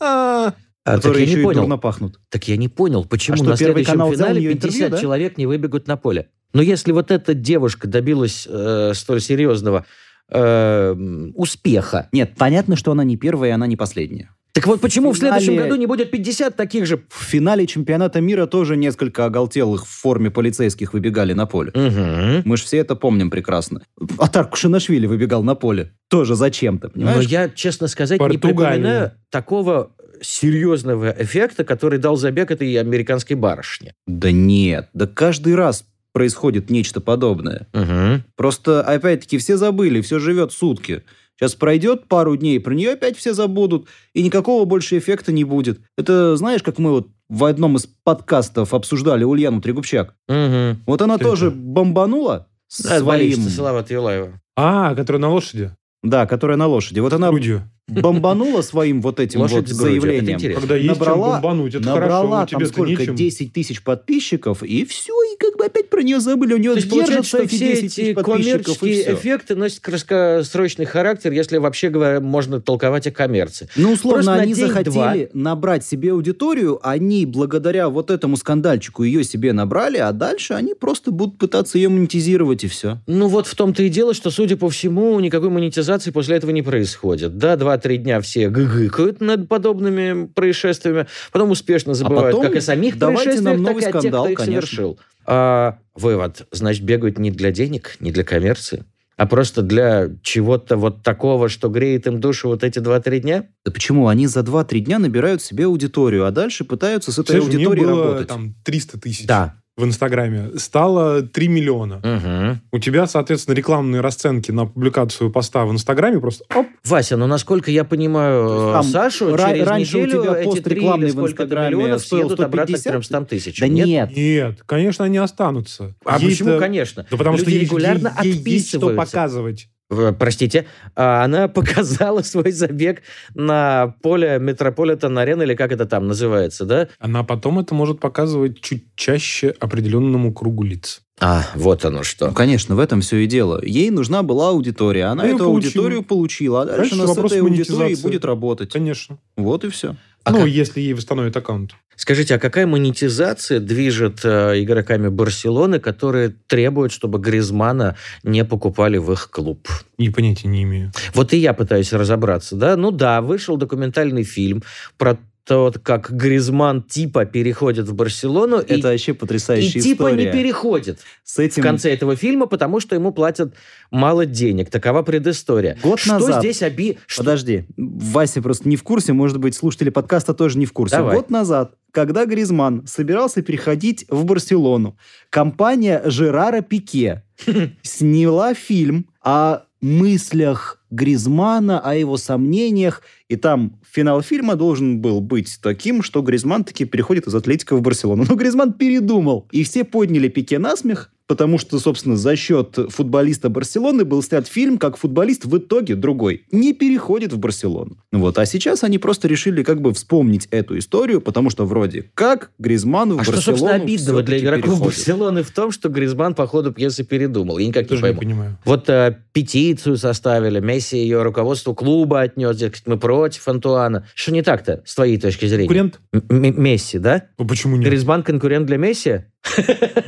а, 0.00 0.52
которые 0.84 1.24
я 1.24 1.26
не 1.26 1.32
еще 1.32 1.40
и 1.40 1.44
понял. 1.44 1.60
дурно 1.60 1.78
пахнут? 1.78 2.20
Так 2.28 2.48
я 2.48 2.56
не 2.56 2.68
понял, 2.68 3.04
почему 3.04 3.34
А 3.34 3.36
что, 3.38 3.46
на 3.50 3.56
следующем 3.56 3.92
канал 3.92 4.12
финале 4.12 4.40
нее 4.40 4.54
50 4.54 4.66
интервью, 4.66 4.90
да? 4.90 4.98
человек 4.98 5.38
не 5.38 5.46
выбегут 5.46 5.86
на 5.88 5.96
поле. 5.96 6.28
Но 6.52 6.62
если 6.62 6.92
вот 6.92 7.10
эта 7.10 7.34
девушка 7.34 7.88
добилась 7.88 8.46
э, 8.48 8.92
столь 8.94 9.20
серьезного 9.20 9.84
э, 10.30 10.92
успеха, 11.34 12.08
Нет, 12.12 12.32
понятно, 12.36 12.76
что 12.76 12.92
она 12.92 13.04
не 13.04 13.16
первая, 13.16 13.50
и 13.50 13.52
она 13.52 13.66
не 13.66 13.76
последняя. 13.76 14.30
Так 14.52 14.66
вот 14.66 14.80
почему 14.80 15.12
в, 15.12 15.16
В 15.16 15.18
финале- 15.20 15.40
следующем 15.40 15.56
году 15.62 15.76
не 15.76 15.86
будет 15.86 16.10
50 16.10 16.56
таких 16.56 16.86
же? 16.86 17.02
В 17.08 17.22
финале 17.24 17.66
чемпионата 17.66 18.20
мира 18.20 18.46
тоже 18.46 18.76
несколько 18.76 19.24
оголтелых 19.24 19.86
в 19.86 19.88
форме 19.90 20.30
полицейских 20.30 20.92
выбегали 20.92 21.32
на 21.32 21.46
поле. 21.46 21.70
Мгм. 21.74 22.42
Мы 22.44 22.56
же 22.56 22.64
все 22.64 22.78
это 22.78 22.96
помним 22.96 23.30
прекрасно. 23.30 23.82
Атар 24.18 24.48
Кушинашвили 24.48 25.06
выбегал 25.06 25.42
на 25.42 25.54
поле. 25.54 25.92
Тоже 26.08 26.34
зачем-то, 26.34 26.88
Но 26.88 26.92
понимаешь? 26.94 27.24
я, 27.26 27.48
честно 27.48 27.86
сказать, 27.86 28.18
не 28.20 28.26
Португалия. 28.26 28.74
припоминаю 28.76 29.12
такого 29.30 29.92
серьезного 30.22 31.14
эффекта, 31.18 31.64
который 31.64 31.98
дал 31.98 32.16
забег 32.16 32.50
этой 32.50 32.74
американской 32.78 33.36
барышне. 33.36 33.94
Да 34.06 34.30
нет, 34.30 34.88
да 34.92 35.06
каждый 35.06 35.54
раз 35.54 35.84
происходит 36.12 36.70
нечто 36.70 37.00
подобное. 37.00 37.68
Мгм. 37.72 38.24
Просто, 38.36 38.82
опять-таки, 38.82 39.38
все 39.38 39.56
забыли, 39.56 40.00
все 40.00 40.18
живет 40.18 40.52
сутки. 40.52 41.02
Сейчас 41.40 41.54
пройдет 41.54 42.06
пару 42.06 42.36
дней, 42.36 42.60
про 42.60 42.74
нее 42.74 42.92
опять 42.92 43.16
все 43.16 43.32
забудут, 43.32 43.88
и 44.12 44.22
никакого 44.22 44.66
больше 44.66 44.98
эффекта 44.98 45.32
не 45.32 45.44
будет. 45.44 45.80
Это 45.96 46.36
знаешь, 46.36 46.62
как 46.62 46.78
мы 46.78 46.90
вот 46.90 47.08
в 47.30 47.44
одном 47.44 47.76
из 47.76 47.86
подкастов 48.04 48.74
обсуждали 48.74 49.24
Ульяну 49.24 49.62
Трегубчак? 49.62 50.14
Мгм. 50.28 50.82
Вот 50.86 51.00
она 51.00 51.14
Это- 51.14 51.24
тоже 51.24 51.50
бомбанула 51.50 52.46
Да, 52.82 52.88
своим... 52.90 53.06
болельщица 53.06 53.48
Салавата 53.50 53.94
Юлаева. 53.94 54.38
А, 54.54 54.94
который 54.94 55.16
на 55.16 55.30
лошади? 55.30 55.74
Да, 56.02 56.26
которая 56.26 56.58
на 56.58 56.66
лошади. 56.66 57.00
Вот 57.00 57.14
она 57.14 57.28
Грудью. 57.30 57.62
Бомбанула 57.90 58.62
своим 58.62 59.00
вот 59.00 59.20
этим 59.20 59.40
Лошадь 59.40 59.68
вот 59.70 59.78
грудью, 59.78 60.00
заявлением. 60.00 60.54
Когда 60.54 60.76
есть 60.76 60.94
чем 60.94 61.02
Набрала- 61.02 61.32
бомбануть, 61.34 61.74
это 61.74 61.86
Набрала 61.86 62.46
хорошо, 62.46 62.58
там 62.58 62.66
сколько, 62.66 63.02
нечем. 63.02 63.16
10 63.16 63.52
тысяч 63.52 63.82
подписчиков, 63.82 64.62
и 64.62 64.84
все, 64.84 65.12
и 65.12 65.36
как 65.38 65.56
бы 65.56 65.64
опять 65.64 65.90
про 65.90 66.02
нее 66.02 66.20
забыли. 66.20 66.54
У 66.54 66.58
нее 66.58 66.74
То 66.74 66.82
держатся 66.82 67.22
что 67.24 67.38
эти 67.38 67.54
все 67.54 67.58
10 67.58 67.84
эти 67.84 67.94
тысяч 67.94 68.14
подписчиков, 68.14 68.16
и 68.16 68.42
коммерческие 68.42 69.14
эффекты 69.14 69.54
носят 69.56 69.80
краткосрочный 69.80 70.84
характер, 70.86 71.32
если 71.32 71.58
вообще 71.58 71.90
говоря, 71.90 72.20
можно 72.20 72.60
толковать 72.60 73.06
о 73.06 73.10
коммерции. 73.10 73.68
Ну, 73.76 73.92
условно, 73.92 74.22
Просто 74.22 74.40
они 74.40 74.54
захотели 74.54 75.30
набрать 75.32 75.84
себе 75.84 76.12
аудиторию, 76.12 76.80
они 76.82 77.26
благодаря 77.26 77.88
вот 77.88 78.10
этому 78.10 78.36
скандальчику 78.36 79.02
ее 79.02 79.24
себе 79.24 79.52
набрали, 79.52 79.98
а 79.98 80.12
дальше 80.12 80.54
они 80.54 80.74
просто 80.74 81.10
будут 81.10 81.38
пытаться 81.38 81.78
ее 81.78 81.88
монетизировать, 81.88 82.64
и 82.64 82.68
все. 82.68 82.98
Ну 83.06 83.28
вот 83.28 83.46
в 83.46 83.54
том-то 83.54 83.82
и 83.82 83.88
дело, 83.88 84.14
что, 84.14 84.30
судя 84.30 84.56
по 84.56 84.68
всему, 84.68 85.18
никакой 85.20 85.50
монетизации 85.50 86.10
после 86.10 86.36
этого 86.36 86.50
не 86.50 86.62
происходит. 86.62 87.38
Да, 87.38 87.56
два-три 87.80 87.98
дня 87.98 88.20
все 88.20 88.48
гыгыкают 88.50 89.20
над 89.20 89.48
подобными 89.48 90.26
происшествиями, 90.26 91.06
потом 91.32 91.50
успешно 91.50 91.94
забывают 91.94 92.36
потом 92.36 92.48
как 92.50 92.56
о 92.56 92.60
самих 92.60 92.98
давайте 92.98 93.24
происшествиях, 93.24 93.56
нам 93.56 93.62
новый 93.62 93.82
так 93.82 93.94
и 93.94 93.98
о 93.98 94.00
тех, 94.00 94.00
скандал, 94.02 94.24
кто 94.24 94.32
их 94.32 94.38
конечно. 94.38 94.60
совершил. 94.60 94.98
А, 95.26 95.78
вывод. 95.94 96.46
Значит, 96.50 96.84
бегают 96.84 97.18
не 97.18 97.30
для 97.30 97.50
денег, 97.52 97.96
не 98.00 98.12
для 98.12 98.24
коммерции, 98.24 98.84
а 99.16 99.26
просто 99.26 99.62
для 99.62 100.10
чего-то 100.22 100.76
вот 100.76 101.02
такого, 101.02 101.48
что 101.48 101.68
греет 101.68 102.06
им 102.06 102.20
душу 102.20 102.48
вот 102.48 102.64
эти 102.64 102.78
два-три 102.78 103.20
дня? 103.20 103.44
Да 103.64 103.72
почему? 103.72 104.08
Они 104.08 104.26
за 104.26 104.40
2-3 104.40 104.80
дня 104.80 104.98
набирают 104.98 105.42
себе 105.42 105.66
аудиторию, 105.66 106.26
а 106.26 106.30
дальше 106.30 106.64
пытаются 106.64 107.12
с 107.12 107.18
этой 107.18 107.40
Слушай, 107.40 107.54
аудиторией 107.54 107.86
было 107.86 108.04
работать. 108.04 108.28
там 108.28 108.54
300 108.64 109.00
тысяч 109.00 109.26
Да. 109.26 109.56
В 109.80 109.84
Инстаграме. 109.84 110.50
Стало 110.56 111.22
3 111.22 111.48
миллиона. 111.48 112.00
Мгм. 112.04 112.60
У 112.72 112.78
тебя, 112.78 113.06
соответственно, 113.06 113.54
рекламные 113.56 114.00
расценки 114.00 114.50
на 114.52 114.66
публикацию 114.66 115.30
поста 115.30 115.64
в 115.64 115.72
Инстаграме 115.72 116.20
просто 116.20 116.44
оп, 116.54 116.66
Вася, 116.84 117.16
ну 117.16 117.26
насколько 117.26 117.70
я 117.70 117.84
понимаю 117.84 118.72
Там 118.72 118.82
Сашу, 118.84 119.30
ра- 119.34 119.50
через 119.52 119.66
раньше 119.66 119.96
у 119.96 120.00
неделю 120.06 120.22
тебя 120.22 120.36
эти 120.38 120.44
пост 120.44 120.62
три 120.62 120.72
или 120.76 120.80
рекламный 120.80 121.06
в 121.08 121.10
сколько-то 121.12 121.42
Инстаграме 121.44 121.76
миллионов 121.76 122.02
стоил 122.02 122.20
съедут 122.28 122.40
обратно 122.40 122.74
к 122.74 122.78
150? 122.78 122.92
300 122.92 123.24
тысяч. 123.24 123.60
Да 123.60 123.68
нет. 123.68 124.16
нет, 124.16 124.62
конечно, 124.66 125.04
они 125.04 125.18
останутся. 125.18 125.94
А 126.04 126.18
Ей-то- 126.18 126.26
почему, 126.44 126.58
конечно? 126.58 127.06
Да 127.10 127.16
потому 127.16 127.36
Люди 127.36 127.42
что 127.48 127.50
ей- 127.50 127.60
регулярно 127.64 128.12
ей- 128.22 128.32
ей 128.32 128.42
есть 128.52 128.68
что 128.68 128.76
отписываются. 128.78 129.06
показывать. 129.12 129.68
Э, 129.90 130.12
Простите, 130.18 130.66
а 130.94 131.24
она 131.24 131.48
показала 131.60 132.22
свой 132.22 132.52
забег 132.52 133.02
на 133.34 133.94
поле 134.02 134.38
Метрополитен 134.38 135.16
Арена, 135.18 135.42
или 135.42 135.54
как 135.54 135.72
это 135.72 135.86
там 135.86 136.06
называется, 136.06 136.64
да? 136.64 136.88
Она 136.98 137.24
потом 137.24 137.58
это 137.58 137.74
может 137.74 138.00
показывать 138.00 138.60
чуть 138.60 138.94
чаще 138.94 139.54
определенному 139.60 140.32
кругу 140.32 140.62
лиц. 140.62 141.02
А, 141.20 141.46
вот 141.54 141.84
оно 141.84 142.02
что. 142.02 142.28
Ну, 142.28 142.32
конечно, 142.32 142.74
в 142.74 142.78
этом 142.78 143.02
все 143.02 143.18
и 143.18 143.26
дело. 143.26 143.60
Ей 143.62 143.90
нужна 143.90 144.22
была 144.22 144.48
аудитория. 144.50 145.04
Она 145.04 145.22
А 145.22 145.26
её 145.26 145.36
эту 145.36 145.44
получила. 145.44 145.68
аудиторию 145.68 146.02
получила, 146.02 146.62
а 146.62 146.64
дальше 146.64 146.80
Дальше 146.80 146.94
она 146.94 147.06
с 147.14 147.18
этой 147.18 147.40
аудиторией 147.40 148.00
будет 148.02 148.24
работать. 148.24 148.72
Конечно. 148.72 149.18
Вот 149.36 149.64
и 149.64 149.68
все. 149.68 149.96
А 150.24 150.32
ну, 150.32 150.38
как- 150.40 150.48
если 150.48 150.80
ей 150.80 150.94
восстановят 150.94 151.36
аккаунт. 151.36 151.72
Скажите, 151.96 152.34
а 152.34 152.38
какая 152.38 152.66
монетизация 152.66 153.60
движет 153.60 154.20
э, 154.24 154.62
игроками 154.62 155.08
Барселоны, 155.08 155.78
которые 155.80 156.34
требуют, 156.46 156.92
чтобы 156.92 157.18
Гризмана 157.18 157.96
не 158.22 158.42
покупали 158.44 158.96
в 158.96 159.12
их 159.12 159.28
клуб? 159.30 159.68
И 159.98 160.08
понятия 160.08 160.48
не 160.48 160.62
имею. 160.62 160.92
Вот 161.12 161.34
и 161.34 161.36
я 161.36 161.52
пытаюсь 161.52 161.92
разобраться, 161.92 162.56
да? 162.56 162.76
Ну 162.76 162.90
да, 162.90 163.20
вышел 163.20 163.58
документальный 163.58 164.22
фильм 164.22 164.62
про 164.96 165.18
то, 165.44 165.72
как 165.82 166.10
Гризман 166.12 166.82
типа 166.82 167.24
переходит 167.24 167.88
в 167.88 167.94
Барселону, 167.94 168.60
и- 168.60 168.78
Это 168.78 168.88
вообще 168.88 169.12
и, 169.12 169.14
потрясающая 169.14 169.80
типа 169.80 170.08
не 170.12 170.24
история. 170.24 170.32
переходит 170.32 171.00
С 171.24 171.38
этим 171.38 171.62
в 171.62 171.66
конце 171.66 171.92
этого 171.92 172.14
фильма, 172.16 172.46
потому 172.46 172.80
что 172.80 172.94
ему 172.94 173.12
платят 173.12 173.54
мало 173.90 174.26
денег. 174.26 174.70
Такова 174.70 175.02
предыстория. 175.02 175.76
Год 175.82 175.98
что 176.00 176.14
назад. 176.18 176.40
здесь 176.40 176.62
оби... 176.62 176.98
Подожди, 177.16 177.64
Вася 177.76 178.42
просто 178.42 178.68
не 178.68 178.76
в 178.76 178.82
курсе, 178.82 179.12
может 179.12 179.38
быть, 179.38 179.54
слушатели 179.54 179.90
подкаста 179.90 180.34
тоже 180.34 180.58
не 180.58 180.66
в 180.66 180.72
курсе. 180.72 180.96
Давай. 180.96 181.16
Год 181.16 181.30
назад, 181.30 181.74
когда 181.92 182.26
Гризман 182.26 182.86
собирался 182.86 183.42
переходить 183.42 184.04
в 184.08 184.24
Барселону, 184.24 184.96
компания 185.30 186.02
Жерара 186.04 186.60
Пике 186.60 187.24
сняла 187.82 188.54
фильм 188.54 189.06
о 189.22 189.62
мыслях 189.80 190.79
Гризмана, 190.90 191.80
о 191.80 191.94
его 191.94 192.16
сомнениях, 192.16 193.02
и 193.28 193.36
там 193.36 193.78
финал 193.90 194.22
фильма 194.22 194.56
должен 194.56 195.00
был 195.00 195.20
быть 195.20 195.58
таким, 195.62 196.02
что 196.02 196.20
Гризман 196.22 196.64
таки 196.64 196.84
переходит 196.84 197.26
из 197.26 197.34
Атлетика 197.34 197.76
в 197.76 197.82
Барселону. 197.82 198.24
Но 198.28 198.34
Гризман 198.34 198.72
передумал, 198.72 199.46
и 199.50 199.62
все 199.62 199.84
подняли 199.84 200.28
Пике 200.28 200.58
на 200.58 200.76
смех, 200.76 201.12
потому 201.30 201.58
что, 201.58 201.78
собственно, 201.78 202.16
за 202.16 202.34
счет 202.34 202.76
футболиста 202.88 203.50
Барселоны 203.50 204.04
был 204.04 204.20
снят 204.20 204.48
фильм, 204.48 204.78
как 204.78 204.96
футболист 204.96 205.44
в 205.44 205.56
итоге 205.58 205.94
другой 205.94 206.42
не 206.50 206.72
переходит 206.72 207.32
в 207.32 207.38
Барселону. 207.38 207.98
Вот. 208.10 208.36
А 208.36 208.44
сейчас 208.46 208.82
они 208.82 208.98
просто 208.98 209.28
решили 209.28 209.62
как 209.62 209.80
бы 209.80 209.94
вспомнить 209.94 210.48
эту 210.50 210.76
историю, 210.76 211.20
потому 211.20 211.48
что 211.50 211.64
вроде 211.66 212.10
как 212.14 212.50
Гризман 212.58 213.12
в 213.12 213.20
А 213.20 213.22
что, 213.22 213.34
Барселону 213.34 213.58
собственно, 213.58 213.80
обидного 213.80 214.22
для 214.24 214.38
игроков 214.38 214.64
переходит. 214.64 214.84
Барселоны 214.84 215.42
в 215.44 215.52
том, 215.52 215.70
что 215.70 215.88
Гризман 215.88 216.34
по 216.34 216.48
ходу 216.48 216.72
пьесы 216.72 217.04
передумал? 217.04 217.58
Я 217.58 217.68
никак 217.68 217.84
не 217.84 217.88
Тоже 217.90 218.02
не 218.02 218.06
пойму. 218.08 218.20
понимаю. 218.20 218.58
Вот 218.64 218.88
э, 218.90 219.16
петицию 219.32 219.98
составили, 219.98 220.58
Месси 220.58 220.98
ее 220.98 221.22
руководству 221.22 221.76
клуба 221.76 222.22
отнес, 222.22 222.56
дескать, 222.56 222.88
мы 222.88 222.98
против 222.98 223.46
Антуана. 223.46 224.04
Что 224.16 224.32
не 224.32 224.42
так-то, 224.42 224.82
с 224.84 224.96
твоей 224.96 225.16
точки 225.16 225.46
зрения? 225.46 225.68
Конкурент? 225.68 226.00
М- 226.12 226.24
М- 226.44 226.60
Месси, 226.60 226.98
да? 226.98 227.26
Ну 227.38 227.46
почему 227.46 227.76
нет? 227.76 227.86
Гризман 227.88 228.24
конкурент 228.24 228.66
для 228.66 228.78
Месси? 228.78 229.26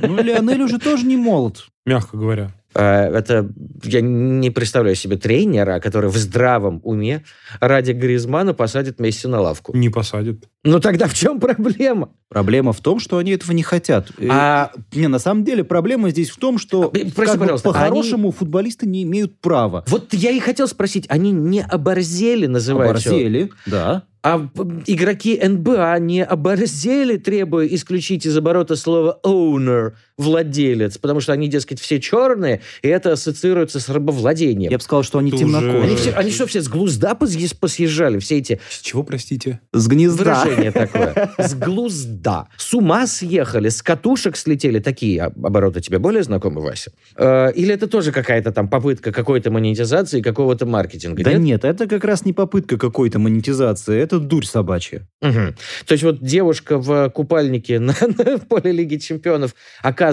Ну, 0.02 0.22
Лионель 0.22 0.62
уже 0.62 0.78
тоже 0.78 1.04
не 1.06 1.16
молод. 1.16 1.66
Мягко 1.84 2.16
говоря. 2.16 2.52
Э, 2.74 3.14
Это 3.14 3.50
я 3.82 4.00
не 4.00 4.50
представляю 4.50 4.96
себе 4.96 5.16
тренера, 5.16 5.80
который 5.80 6.10
в 6.10 6.16
здравом 6.16 6.80
уме 6.84 7.24
ради 7.60 7.92
Гризмана 7.92 8.54
посадит 8.54 9.00
Месси 9.00 9.28
на 9.28 9.40
лавку. 9.40 9.76
Не 9.76 9.88
посадит. 9.88 10.48
Ну 10.64 10.80
тогда 10.80 11.06
в 11.06 11.14
чем 11.14 11.40
проблема? 11.40 12.10
Проблема 12.28 12.72
в 12.72 12.80
том, 12.80 12.98
что 13.00 13.18
они 13.18 13.32
этого 13.32 13.52
не 13.52 13.62
хотят. 13.62 14.10
А 14.30 14.70
Не, 14.92 15.08
на 15.08 15.18
самом 15.18 15.44
деле 15.44 15.64
проблема 15.64 16.10
здесь 16.10 16.30
в 16.30 16.36
том, 16.36 16.58
что 16.58 16.90
Э, 16.94 17.10
прости, 17.14 17.32
как 17.32 17.34
бы, 17.34 17.40
пожалуйста, 17.40 17.68
по-хорошему 17.68 18.30
футболисты 18.30 18.86
не 18.86 19.02
имеют 19.02 19.40
права. 19.40 19.84
вот 19.88 20.14
я 20.14 20.30
и 20.30 20.40
хотел 20.40 20.68
спросить, 20.68 21.04
они 21.08 21.32
не 21.32 21.62
оборзели, 21.62 22.46
называют? 22.46 22.90
Оборзели, 22.92 23.50
да. 23.66 24.04
А 24.24 24.48
игроки 24.86 25.40
НБА 25.42 25.98
не 25.98 26.24
оборзели, 26.24 27.16
требуя 27.16 27.66
исключить 27.66 28.24
из 28.24 28.36
оборота 28.36 28.76
слово 28.76 29.18
owner, 29.24 29.94
владелец, 30.22 30.98
потому 30.98 31.20
что 31.20 31.32
они, 31.32 31.48
дескать, 31.48 31.80
все 31.80 32.00
черные, 32.00 32.60
и 32.82 32.88
это 32.88 33.12
ассоциируется 33.12 33.80
с 33.80 33.88
рабовладением. 33.88 34.70
Я 34.70 34.78
бы 34.78 34.82
сказал, 34.84 35.02
что 35.02 35.18
они 35.18 35.30
Ты 35.30 35.38
темнокожие. 35.38 35.82
Они, 35.82 35.96
все, 35.96 36.12
они 36.12 36.30
что, 36.30 36.46
все 36.46 36.60
с 36.62 36.68
глузда 36.68 37.14
посъезжали? 37.14 38.18
Все 38.18 38.38
эти 38.38 38.60
С 38.70 38.80
чего, 38.80 39.02
простите? 39.02 39.60
С 39.72 39.86
гнезда. 39.88 40.44
выражения 40.44 40.70
такое. 40.72 41.32
С 41.38 41.54
глузда. 41.54 42.48
С 42.56 42.72
ума 42.74 43.06
съехали, 43.06 43.68
с 43.68 43.82
катушек 43.82 44.36
слетели. 44.36 44.78
Такие 44.78 45.22
об- 45.22 45.44
обороты 45.46 45.80
тебе 45.80 45.98
более 45.98 46.22
знакомы, 46.22 46.60
Вася? 46.62 46.92
Э, 47.16 47.52
Или 47.52 47.74
это 47.74 47.86
тоже 47.86 48.12
какая-то 48.12 48.52
там 48.52 48.68
попытка 48.68 49.12
какой-то 49.12 49.50
монетизации, 49.50 50.20
какого-то 50.20 50.66
маркетинга? 50.66 51.22
Да 51.24 51.32
нет? 51.34 51.64
это 51.64 51.86
как 51.86 52.04
раз 52.04 52.24
не 52.24 52.32
попытка 52.32 52.76
какой-то 52.78 53.18
монетизации, 53.18 53.98
это 54.00 54.18
дурь 54.18 54.44
собачья. 54.44 55.06
То 55.20 55.54
есть 55.90 56.02
вот 56.02 56.22
девушка 56.22 56.78
в 56.78 57.08
купальнике 57.10 57.78
на, 57.78 57.94
на 58.00 58.38
поле 58.38 58.72
Лиги 58.72 58.96
Чемпионов, 58.96 59.54
оказывается, 59.82 60.11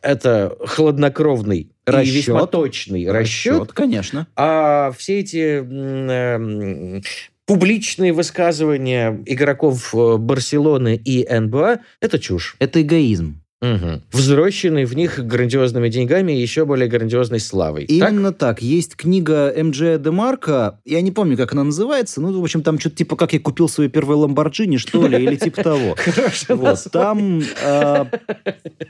это 0.00 0.56
хладнокровный 0.64 1.60
и 1.60 1.90
Расчет. 1.90 2.14
весьма 2.14 2.46
точный 2.46 3.10
расчет, 3.10 3.72
конечно. 3.72 4.26
а 4.36 4.92
все 4.96 5.20
эти 5.20 5.58
эм, 5.58 7.02
публичные 7.46 8.12
высказывания 8.12 9.22
игроков 9.26 9.94
э, 9.94 10.16
Барселоны 10.16 10.96
и 10.96 11.26
НБА– 11.28 11.80
это 12.00 12.18
чушь. 12.18 12.56
Это 12.58 12.80
эгоизм. 12.82 13.41
Мгм. 13.62 14.02
Взрощенный 14.10 14.84
в 14.84 14.94
них 14.96 15.24
грандиозными 15.24 15.88
деньгами 15.88 16.32
и 16.32 16.42
еще 16.42 16.64
более 16.64 16.88
грандиозной 16.88 17.38
славой. 17.38 17.86
Так? 17.86 18.10
Именно 18.10 18.32
так? 18.32 18.60
Есть 18.60 18.96
книга 18.96 19.54
МДЖ 19.56 19.98
Демарка, 20.00 20.80
я 20.84 21.00
не 21.00 21.12
помню, 21.12 21.36
как 21.36 21.52
она 21.52 21.62
называется, 21.62 22.20
ну, 22.20 22.38
в 22.38 22.42
общем, 22.42 22.62
там 22.62 22.80
что-то 22.80 22.96
типа 22.96 23.14
«Как 23.14 23.32
я 23.32 23.38
купил 23.40 23.68
свой 23.68 23.88
первый 23.88 24.16
Ламборджини», 24.16 24.78
что 24.78 25.06
ли, 25.06 25.22
или 25.22 25.36
типа 25.36 25.62
того. 25.62 25.96
Вот, 26.48 26.86
там 26.92 27.42
а, 27.64 28.08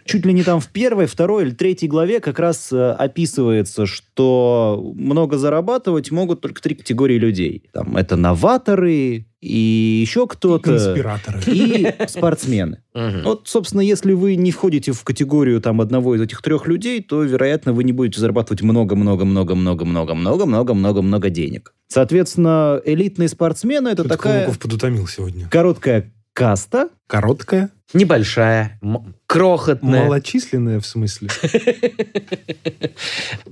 чуть 0.04 0.24
ли 0.24 0.32
не 0.32 0.42
там 0.42 0.60
в 0.60 0.68
первой, 0.68 1.06
второй 1.06 1.44
или 1.44 1.50
третьей 1.50 1.88
главе 1.88 2.20
как 2.20 2.38
раз 2.38 2.70
а, 2.72 2.94
описывается, 2.94 3.84
что 3.86 4.92
много 4.96 5.36
зарабатывать 5.36 6.10
могут 6.10 6.40
только 6.40 6.62
три 6.62 6.74
категории 6.74 7.18
людей. 7.18 7.64
Там 7.72 7.96
это 7.96 8.16
новаторы 8.16 9.26
и 9.42 10.00
еще 10.00 10.24
И 10.24 10.28
кто-то. 10.28 10.70
конспираторы. 10.70 11.40
И 11.46 11.92
спортсмены. 12.06 12.78
Вот, 12.94 13.42
собственно, 13.46 13.80
если 13.80 14.12
вы 14.12 14.36
не 14.36 14.52
входите 14.52 14.92
в 14.92 15.02
категорию 15.02 15.60
там 15.60 15.80
одного 15.80 16.14
из 16.14 16.20
этих 16.20 16.40
трех 16.42 16.68
людей, 16.68 17.02
то, 17.02 17.24
вероятно, 17.24 17.72
вы 17.72 17.82
не 17.84 17.92
будете 17.92 18.20
зарабатывать 18.20 18.62
много-много-много-много-много-много-много-много 18.62 21.30
денег. 21.30 21.74
Соответственно, 21.88 22.80
элитные 22.84 23.28
спортсмены 23.28 23.88
это 23.88 24.04
такая 24.08 24.44
Кулаков 24.44 24.60
подутомил 24.60 25.08
сегодня. 25.08 25.48
короткая 25.50 26.12
каста, 26.32 26.88
Короткая? 27.06 27.70
Небольшая, 27.94 28.80
крохотная. 29.26 30.04
Малочисленная, 30.04 30.80
в 30.80 30.86
смысле? 30.86 31.28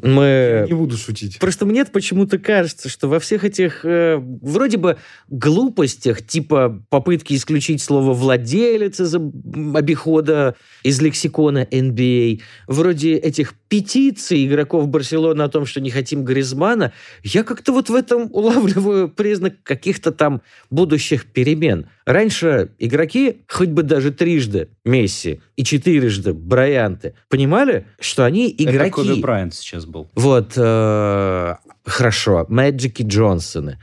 Мы 0.02 0.64
Не 0.66 0.74
буду 0.74 0.96
шутить. 0.96 1.38
Просто 1.38 1.66
мне 1.66 1.84
почему-то 1.84 2.38
кажется, 2.38 2.88
что 2.88 3.08
во 3.08 3.20
всех 3.20 3.44
этих 3.44 3.84
э, 3.84 4.16
вроде 4.18 4.78
бы 4.78 4.96
глупостях, 5.28 6.26
типа 6.26 6.82
попытки 6.88 7.34
исключить 7.34 7.82
слово 7.82 8.14
«владелец» 8.14 9.00
из 9.00 9.14
об- 9.14 9.76
обихода, 9.76 10.56
из 10.82 11.00
лексикона 11.02 11.64
NBA, 11.70 12.40
вроде 12.66 13.16
этих 13.16 13.54
петиций 13.68 14.46
игроков 14.46 14.88
Барселоны 14.88 15.42
о 15.42 15.48
том, 15.48 15.66
что 15.66 15.80
не 15.80 15.90
хотим 15.90 16.24
Гризмана, 16.24 16.92
я 17.22 17.44
как-то 17.44 17.72
вот 17.72 17.90
в 17.90 17.94
этом 17.94 18.28
улавливаю 18.32 19.10
признак 19.10 19.62
каких-то 19.62 20.12
там 20.12 20.40
будущих 20.70 21.26
перемен. 21.26 21.88
Раньше 22.06 22.70
игроки, 22.78 23.42
хоть 23.50 23.70
бы 23.70 23.82
даже 23.82 24.12
трижды 24.12 24.68
Месси 24.84 25.40
и 25.56 25.64
четырежды 25.64 26.32
Брайанты, 26.32 27.14
понимали, 27.28 27.86
что 27.98 28.24
они 28.24 28.48
игроки... 28.56 28.78
Это 28.78 28.90
Коби 28.90 29.20
Брайант 29.20 29.54
сейчас 29.54 29.86
был. 29.86 30.08
Вот, 30.14 30.52
э, 30.56 31.54
хорошо, 31.84 32.46
Мэджики 32.48 33.02
Джонсоны. 33.02 33.78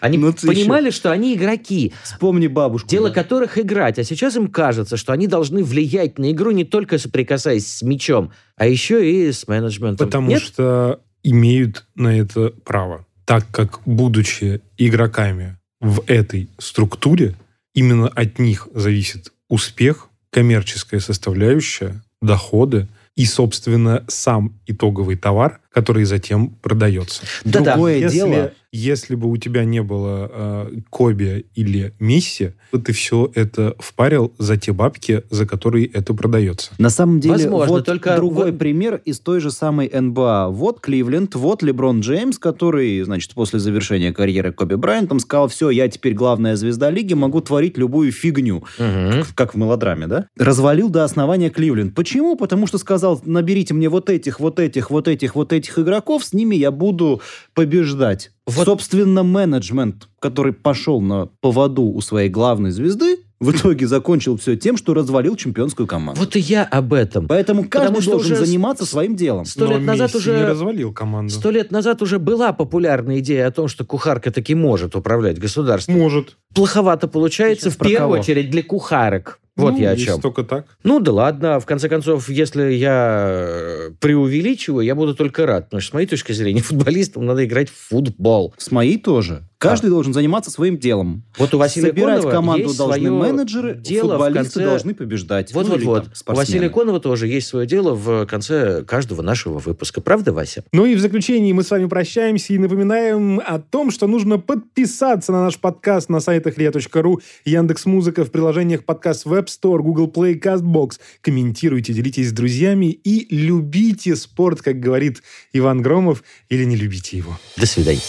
Они 0.00 0.18
Ну, 0.18 0.32
понимали, 0.32 0.90
что 0.90 1.12
они 1.12 1.34
игроки, 1.34 1.92
Вспомни 2.02 2.48
бабушку. 2.48 2.88
дело 2.88 3.10
да. 3.10 3.14
которых 3.14 3.56
играть, 3.56 4.00
а 4.00 4.04
сейчас 4.04 4.34
им 4.34 4.48
кажется, 4.48 4.96
что 4.96 5.12
они 5.12 5.28
должны 5.28 5.62
влиять 5.62 6.18
на 6.18 6.32
игру 6.32 6.50
не 6.50 6.64
только 6.64 6.98
соприкасаясь 6.98 7.72
с 7.72 7.82
мячом, 7.82 8.32
а 8.56 8.66
еще 8.66 9.08
и 9.08 9.30
с 9.30 9.46
менеджментом. 9.46 10.08
Потому 10.08 10.30
Нет? 10.30 10.42
что 10.42 11.00
имеют 11.22 11.86
на 11.94 12.18
это 12.18 12.52
право. 12.64 13.06
Так 13.24 13.46
как, 13.52 13.80
будучи 13.86 14.60
игроками 14.76 15.56
в 15.80 16.02
этой 16.08 16.48
структуре, 16.58 17.36
именно 17.74 18.08
от 18.08 18.38
них 18.38 18.68
зависит 18.74 19.32
успех, 19.48 20.08
коммерческая 20.30 21.00
составляющая, 21.00 22.02
доходы 22.20 22.88
и, 23.16 23.26
собственно, 23.26 24.04
сам 24.08 24.60
итоговый 24.66 25.16
товар, 25.16 25.60
который 25.72 26.04
затем 26.04 26.50
продается. 26.62 27.22
Да-да. 27.44 27.72
Другое 27.72 27.98
Если, 27.98 28.14
дело, 28.16 28.52
если 28.72 29.14
бы 29.14 29.30
у 29.30 29.36
тебя 29.36 29.64
не 29.64 29.82
было 29.82 30.30
э, 30.32 30.70
Коби 30.90 31.46
или 31.54 31.92
Месси, 31.98 32.52
то 32.70 32.78
ты 32.78 32.92
все 32.92 33.30
это 33.34 33.74
впарил 33.78 34.32
за 34.38 34.56
те 34.56 34.72
бабки, 34.72 35.22
за 35.30 35.46
которые 35.46 35.86
это 35.86 36.14
продается. 36.14 36.72
на 36.78 36.90
самом 36.90 37.20
деле, 37.20 37.34
Возможно, 37.34 37.74
вот 37.74 37.84
только 37.84 38.16
другой 38.16 38.52
пример 38.52 39.00
из 39.04 39.20
той 39.20 39.40
же 39.40 39.50
самой 39.50 39.90
НБА. 39.92 40.48
Вот 40.50 40.80
Кливленд, 40.80 41.34
вот 41.34 41.62
Леброн 41.62 42.00
Джеймс, 42.00 42.38
который, 42.38 43.02
значит, 43.02 43.34
после 43.34 43.58
завершения 43.58 44.12
карьеры 44.12 44.52
Коби 44.52 44.74
Брайантом 44.74 45.20
сказал, 45.20 45.48
все, 45.48 45.70
я 45.70 45.88
теперь 45.88 46.14
главная 46.14 46.56
звезда 46.56 46.90
лиги, 46.90 47.14
могу 47.14 47.40
творить 47.40 47.76
любую 47.76 48.12
фигню. 48.12 48.64
Мгм. 48.78 49.24
как 49.34 49.54
в 49.54 49.58
мелодраме, 49.58 50.06
да? 50.06 50.26
Развалил 50.36 50.88
до 50.88 51.04
основания 51.04 51.50
Кливленд. 51.50 51.94
Почему? 51.94 52.36
Потому 52.36 52.66
что 52.66 52.78
сказал, 52.78 53.20
наберите 53.24 53.74
мне 53.74 53.88
вот 53.88 54.10
этих, 54.10 54.40
вот 54.40 54.58
этих, 54.58 54.90
вот 54.90 55.08
этих, 55.08 55.34
вот 55.34 55.52
этих 55.52 55.61
игроков, 55.78 56.24
с 56.24 56.32
ними 56.32 56.56
я 56.56 56.70
буду 56.70 57.20
побеждать. 57.54 58.30
Вот- 58.46 58.64
Собственно, 58.66 59.22
менеджмент, 59.22 60.08
который 60.18 60.52
пошел 60.52 61.00
на 61.00 61.26
поводу 61.40 61.82
у 61.82 62.00
своей 62.00 62.28
главной 62.28 62.70
звезды, 62.70 63.18
в 63.40 63.50
итоге 63.50 63.88
закончил 63.88 64.36
все 64.36 64.56
тем, 64.56 64.76
что 64.76 64.94
развалил 64.94 65.34
чемпионскую 65.34 65.86
команду. 65.88 66.20
Вот 66.20 66.36
и 66.36 66.38
я 66.40 66.62
об 66.64 66.92
этом. 66.92 67.26
Поэтому 67.26 67.62
каждый 67.68 67.86
Потому 67.88 68.00
что 68.02 68.10
должен 68.12 68.32
уже 68.34 68.46
заниматься 68.46 68.86
своим 68.86 69.16
делом. 69.16 69.44
Сто 69.46 69.64
Но 69.66 69.72
лет 69.72 69.82
назад 69.82 70.14
Месси 70.14 70.18
уже- 70.18 70.36
не 70.38 70.44
развалил 70.44 70.92
команду. 70.92 71.32
Сто 71.32 71.50
лет 71.50 71.72
назад 71.72 72.02
уже 72.02 72.18
была 72.20 72.52
популярная 72.52 73.18
идея 73.18 73.48
о 73.48 73.50
том, 73.50 73.66
что 73.66 73.84
кухарка 73.84 74.30
таки 74.30 74.54
может 74.54 74.94
управлять 74.94 75.40
государством. 75.40 75.98
Может. 75.98 76.36
Плоховато 76.54 77.08
получается, 77.08 77.64
Сейчас 77.70 77.74
в 77.74 77.78
первую 77.78 77.98
кого? 77.98 78.12
очередь 78.20 78.50
для 78.50 78.62
кухарок. 78.62 79.40
Вот 79.56 79.74
Ну, 79.74 79.78
я 79.80 79.90
о 79.90 79.96
чем. 79.96 80.20
только 80.20 80.44
так. 80.44 80.66
Ну 80.82 80.98
да 80.98 81.12
ладно, 81.12 81.60
в 81.60 81.66
конце 81.66 81.88
концов, 81.88 82.28
если 82.30 82.72
я 82.72 83.26
э, 83.28 83.90
преувеличиваю, 84.00 84.84
я 84.84 84.94
буду 84.94 85.14
только 85.14 85.44
рад. 85.44 85.66
Потому 85.66 85.80
что, 85.82 85.90
с 85.90 85.94
моей 85.94 86.06
точки 86.06 86.32
зрения, 86.32 86.62
футболистам 86.62 87.26
надо 87.26 87.44
играть 87.44 87.68
в 87.68 87.74
футбол. 87.88 88.54
С 88.56 88.70
моей 88.70 88.98
тоже. 88.98 89.46
Каждый 89.62 89.90
должен 89.90 90.12
заниматься 90.12 90.50
своим 90.50 90.76
делом. 90.78 91.22
Вот 91.38 91.54
у 91.54 91.58
Василия 91.58 91.88
Собирать 91.88 92.16
Конова 92.18 92.30
команду 92.32 92.64
есть 92.64 92.78
должны 92.78 92.96
свое 92.96 93.10
менеджеры, 93.10 93.74
дело 93.76 94.08
в 94.08 94.10
футболисты 94.10 94.54
конце- 94.60 94.64
должны 94.64 94.94
побеждать. 94.94 95.54
Вот, 95.54 95.66
Ну, 95.66 95.72
вот, 95.72 95.82
вот. 95.84 96.02
там 96.04 96.34
У. 96.34 96.36
Василия 96.36 96.68
Конова 96.68 97.00
тоже 97.00 97.28
есть 97.28 97.46
свое 97.46 97.66
дело 97.66 97.94
в 97.94 98.26
конце 98.26 98.82
каждого 98.84 99.22
нашего 99.22 99.58
выпуска. 99.58 100.00
Правда, 100.00 100.32
Вася? 100.32 100.64
Ну 100.72 100.84
и 100.84 100.94
в 100.94 101.00
заключении 101.00 101.52
мы 101.52 101.62
с 101.62 101.70
вами 101.70 101.86
прощаемся 101.86 102.52
и 102.52 102.58
напоминаем 102.58 103.40
о 103.44 103.58
том, 103.58 103.90
что 103.90 104.06
нужно 104.06 104.38
подписаться 104.38 105.32
на 105.32 105.44
наш 105.44 105.58
подкаст 105.58 106.08
на 106.08 106.20
сайтах 106.20 106.58
ria.ru, 106.58 107.20
Яндекс.Музыка, 107.44 108.24
в 108.24 108.30
приложениях 108.30 108.84
подкаст 108.84 109.26
Web 109.26 109.46
Store, 109.46 109.78
Google 109.78 110.08
Play, 110.08 110.40
CastBox. 110.40 110.98
Комментируйте, 111.20 111.92
делитесь 111.92 112.30
с 112.30 112.32
друзьями 112.32 112.86
и 112.86 113.34
любите 113.34 114.16
спорт, 114.16 114.60
как 114.60 114.80
говорит 114.80 115.22
Иван 115.52 115.82
Громов, 115.82 116.24
или 116.48 116.64
не 116.64 116.76
любите 116.76 117.16
его. 117.16 117.38
До 117.56 117.66
свидания. 117.66 118.00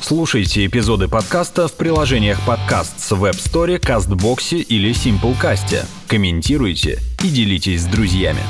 Слушайте 0.00 0.64
эпизоды 0.64 1.08
подкаста 1.08 1.66
в 1.66 1.72
приложениях 1.72 2.40
подкаст 2.46 3.00
с 3.00 3.12
Web 3.12 3.32
Store, 3.32 3.78
CastBox 3.80 4.62
или 4.62 4.92
Simplecast. 4.92 5.84
Комментируйте 6.06 7.00
и 7.22 7.28
делитесь 7.28 7.82
с 7.82 7.86
друзьями. 7.86 8.40